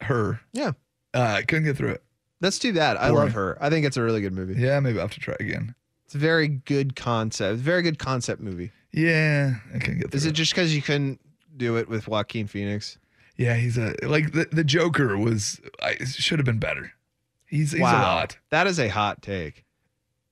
[0.01, 0.41] Her.
[0.53, 0.73] Yeah.
[1.15, 2.03] Uh, I couldn't get through it.
[2.41, 3.01] Let's do that.
[3.01, 3.57] I love her.
[3.61, 4.61] I think it's a really good movie.
[4.61, 5.77] Yeah, maybe I'll have to try again.
[6.07, 7.59] It's a very good concept.
[7.61, 8.73] Very good concept movie.
[8.93, 10.33] Yeah, I couldn't get through Is it.
[10.33, 11.21] just because you couldn't
[11.57, 12.99] do it with Joaquin Phoenix?
[13.37, 15.61] Yeah, he's a like the, the Joker was.
[15.83, 16.93] I should have been better.
[17.47, 18.37] He's he's a lot.
[18.51, 19.65] That is a hot take.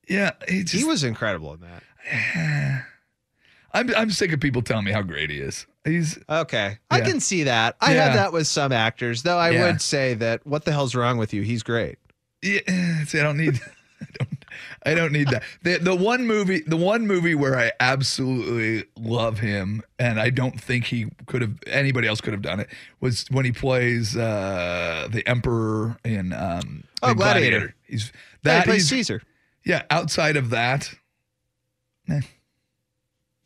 [0.08, 0.74] Yeah, he just.
[0.74, 2.84] he was incredible in that.
[3.72, 5.66] I'm I'm sick of people telling me how great he is.
[5.84, 6.78] He's Okay.
[6.90, 7.76] I can see that.
[7.80, 8.04] I Yeah.
[8.06, 9.66] have that with some actors, though I Yeah.
[9.66, 11.42] would say that what the hell's wrong with you?
[11.42, 11.98] He's great.
[12.42, 12.61] yeah.
[13.06, 13.61] See, I don't need.
[14.00, 14.39] I don't.
[14.84, 15.42] I don't need that.
[15.62, 20.61] The the one movie the one movie where I absolutely love him and I don't
[20.61, 22.68] think he could have anybody else could have done it
[23.01, 27.74] was when he plays uh the Emperor in um Oh, in Gladiator.
[27.86, 29.22] He's Yeah, that he plays he's- Caesar.
[29.64, 30.90] Yeah, outside of that,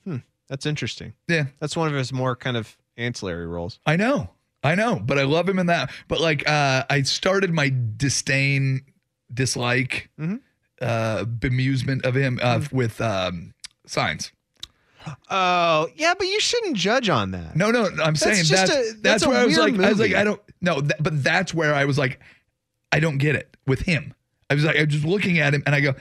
[0.05, 0.17] hmm
[0.49, 1.15] That's interesting.
[1.29, 1.47] yeah.
[1.61, 3.79] That's one of his more kind of ancillary roles.
[3.87, 4.31] I know.
[4.63, 5.91] I know, but I love him in that.
[6.09, 8.83] But like uh I started my disdain,
[9.33, 10.41] dislike, Mhm.
[10.81, 13.55] Uh bemusement of him uh with um
[13.87, 14.33] signs.
[15.31, 17.55] Oh, yeah, but you shouldn't judge on that.
[17.55, 19.87] No, no, I'm saying just that's a- that's, that's a where I was weird like
[19.87, 20.15] I was like.
[20.15, 22.21] I don't no, th- but that's where I was like
[22.91, 24.15] I don't get it with him.
[24.49, 25.95] I was like I was just looking at him and I go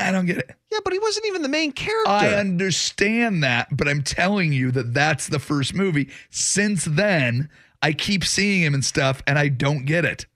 [0.00, 0.50] I don't get it.
[0.72, 2.10] Yeah, but he wasn't even the main character.
[2.10, 6.08] I understand that, but I'm telling you that that's the first movie.
[6.30, 7.50] Since then,
[7.82, 10.26] I keep seeing him and stuff, and I don't get it.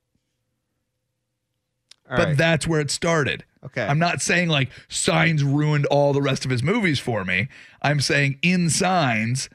[2.11, 2.37] All but right.
[2.37, 3.45] that's where it started.
[3.65, 3.83] Okay.
[3.83, 7.49] I'm not saying like Signs ruined all the rest of his movies for me.
[7.83, 9.49] I'm saying in Signs,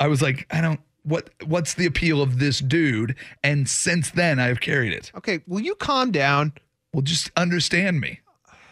[0.00, 0.80] I was like, I don't.
[1.04, 3.14] What what's the appeal of this dude?
[3.42, 5.12] And since then, I've carried it.
[5.14, 6.52] okay, will you calm down?
[6.92, 8.20] Well, just understand me.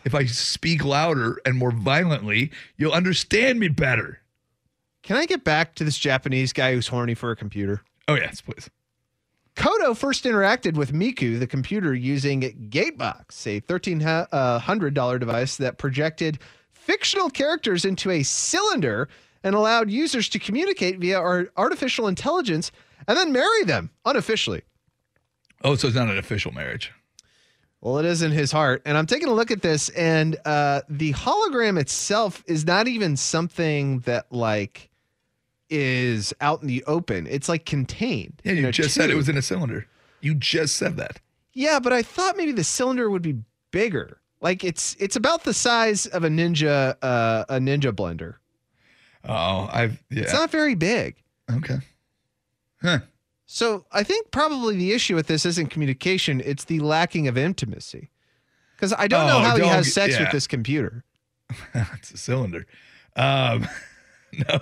[0.04, 4.20] If I speak louder and more violently, you'll understand me better.
[5.02, 7.82] Can I get back to this Japanese guy who's horny for a computer?
[8.08, 8.70] Oh yes, please.
[9.54, 12.40] Kondo first interacted with Miku, the computer, using
[12.70, 16.38] Gatebox, a $1,300 device that projected
[16.72, 19.08] fictional characters into a cylinder
[19.44, 22.72] and allowed users to communicate via our artificial intelligence
[23.06, 24.62] and then marry them unofficially.
[25.64, 26.92] Oh, so it's not an official marriage.
[27.80, 28.82] Well, it is in his heart.
[28.84, 33.16] And I'm taking a look at this, and uh, the hologram itself is not even
[33.16, 34.88] something that, like,
[35.72, 37.26] is out in the open.
[37.26, 38.42] It's like contained.
[38.44, 39.86] Yeah, you just said it was in a cylinder.
[40.20, 41.18] You just said that.
[41.54, 43.38] Yeah, but I thought maybe the cylinder would be
[43.70, 44.20] bigger.
[44.40, 48.34] Like it's it's about the size of a ninja uh, a ninja blender.
[49.24, 50.22] Oh, I've yeah.
[50.22, 51.16] It's not very big.
[51.50, 51.78] Okay.
[52.82, 53.00] Huh.
[53.46, 58.10] So I think probably the issue with this isn't communication; it's the lacking of intimacy.
[58.76, 60.22] Because I don't know Oh, how he don't has sex yeah.
[60.22, 61.04] with this computer.
[61.74, 62.66] it's a cylinder.
[63.14, 63.68] Um,
[64.48, 64.60] no,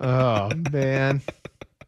[0.00, 1.22] Oh man!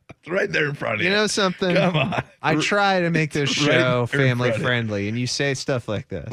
[0.09, 1.09] it's right there in front of you.
[1.09, 1.75] You know something?
[1.75, 2.23] Come on.
[2.43, 4.65] I try to make this Right show there in family front of you.
[4.67, 6.33] friendly, and you say stuff like this.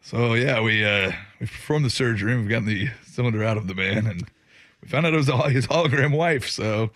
[0.00, 3.66] So yeah, we uh we performed the surgery and we've gotten the cylinder out of
[3.66, 4.24] the man and
[4.80, 6.48] we found out it was all his hologram wife.
[6.48, 6.90] So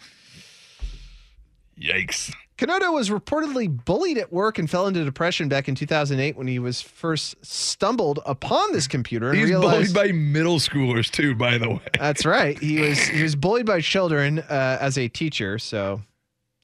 [1.81, 2.33] yikes.
[2.61, 6.59] Kanoto was reportedly bullied at work and fell into depression back in 2008 when he
[6.59, 9.95] was first stumbled upon this computer He's realized.
[9.95, 11.81] bullied by middle schoolers too, by the way.
[11.99, 12.59] That's right.
[12.59, 15.59] He was he was bullied by children uh, as a teacher.
[15.59, 16.03] So,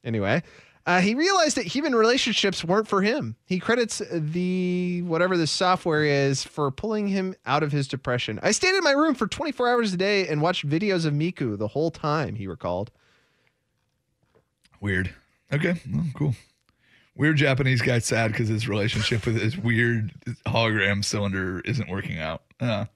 [0.05, 0.43] anyway,
[0.85, 3.35] uh, he realized that human relationships weren't for him.
[3.47, 8.39] He credits the whatever the software is for pulling him out of his depression.
[8.43, 11.57] I stayed in my room for 24 hours a day and watched videos of Miku
[11.57, 12.35] the whole time.
[12.35, 12.91] He recalled.
[14.79, 15.15] Weird.
[15.53, 16.35] Okay, well, cool.
[17.15, 20.13] Weird Japanese guy sad because his relationship with his weird
[20.47, 22.43] hologram cylinder isn't working out.
[22.61, 22.87] Uh,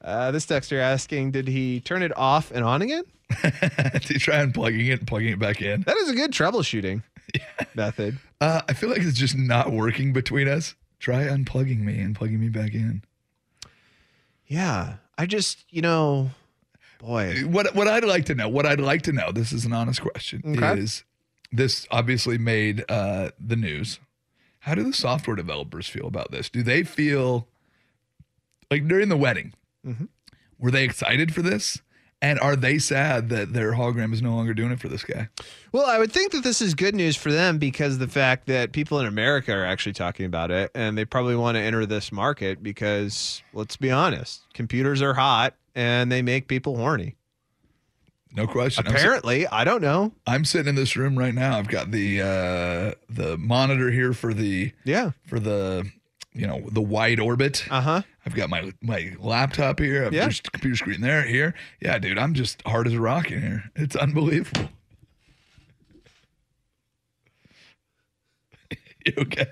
[0.00, 3.02] Uh, this texter asking, did he turn it off and on again?
[3.42, 5.82] did he try unplugging it and plugging it back in?
[5.82, 7.02] That is a good troubleshooting
[7.74, 8.18] method.
[8.40, 10.74] Uh, I feel like it's just not working between us.
[11.00, 13.02] Try unplugging me and plugging me back in.
[14.46, 16.30] Yeah, I just you know,
[17.00, 19.72] boy, What what I'd like to know, what I'd like to know, this is an
[19.72, 20.80] honest question, Okay.
[20.80, 21.04] is
[21.52, 23.98] this obviously made uh, the news.
[24.60, 26.50] How do the software developers feel about this?
[26.50, 27.46] Do they feel
[28.70, 29.52] like during the wedding,
[29.86, 30.08] Mhm.
[30.58, 31.80] were they excited for this?
[32.20, 35.28] And are they sad that their hologram is no longer doing it for this guy?
[35.70, 38.72] Well, I would think that this is good news for them because the fact that
[38.72, 42.10] people in America are actually talking about it and they probably want to enter this
[42.10, 47.14] market because let's be honest, computers are hot and they make people horny.
[48.34, 48.86] No question.
[48.86, 50.12] Apparently, I don't know.
[50.26, 51.58] I'm sitting in this room right now.
[51.58, 55.10] I've got the uh, the monitor here for the Yeah.
[55.26, 55.90] for the
[56.34, 57.64] you know the wide orbit.
[57.70, 58.02] Uh huh.
[58.26, 60.04] I've got my my laptop here.
[60.04, 60.28] I've Yeah.
[60.28, 61.54] just a computer screen there here.
[61.80, 63.64] Yeah, dude, I'm just hard as a rock in here.
[63.74, 64.68] It's unbelievable.
[69.06, 69.46] you okay?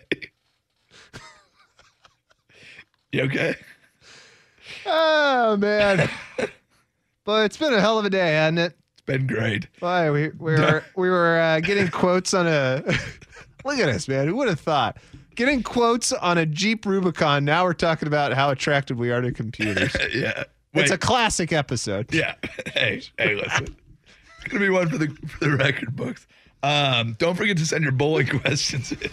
[3.12, 3.54] you okay?
[4.88, 6.08] Oh man,
[7.26, 8.78] but it's been a hell of a day, hasn't it?
[8.92, 9.66] It's been great.
[9.80, 12.82] Boy, we, we were we were uh, getting quotes on a.
[13.64, 14.28] Look at us, man.
[14.28, 14.96] Who would have thought?
[15.34, 17.44] Getting quotes on a Jeep Rubicon.
[17.44, 19.94] Now we're talking about how attracted we are to computers.
[20.14, 20.44] yeah.
[20.72, 22.14] It's a classic episode.
[22.14, 22.34] Yeah.
[22.72, 23.76] Hey, hey, listen.
[24.38, 26.26] It's gonna be one for the for the record books.
[26.62, 29.10] Um, don't forget to send your bowling questions in.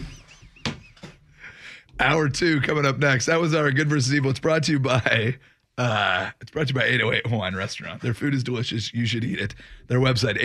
[1.99, 3.25] Hour two coming up next.
[3.25, 4.29] That was our good versus evil.
[4.29, 5.37] It's brought to you by
[5.77, 8.01] uh it's brought to you by 808 Hawaiian Restaurant.
[8.01, 8.93] Their food is delicious.
[8.93, 9.55] You should eat it.
[9.87, 10.37] Their website,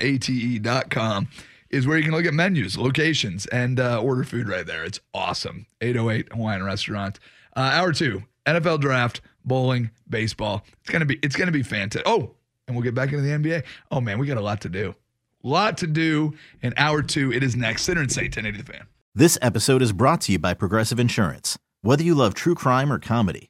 [0.00, 1.28] ate-oh-ate.com,
[1.70, 4.84] is where you can look at menus, locations, and uh, order food right there.
[4.84, 5.66] It's awesome.
[5.80, 7.18] 808 Hawaiian Restaurant.
[7.56, 10.64] Uh, hour two, NFL draft, bowling, baseball.
[10.80, 12.02] It's gonna be it's gonna be fantastic.
[12.06, 12.34] Oh,
[12.66, 13.64] and we'll get back into the NBA.
[13.90, 14.94] Oh man, we got a lot to do.
[15.42, 17.32] Lot to do in hour two.
[17.32, 17.82] It is next.
[17.82, 18.86] Sinner and say 1080 the fan.
[19.14, 21.58] This episode is brought to you by Progressive Insurance.
[21.82, 23.49] Whether you love true crime or comedy,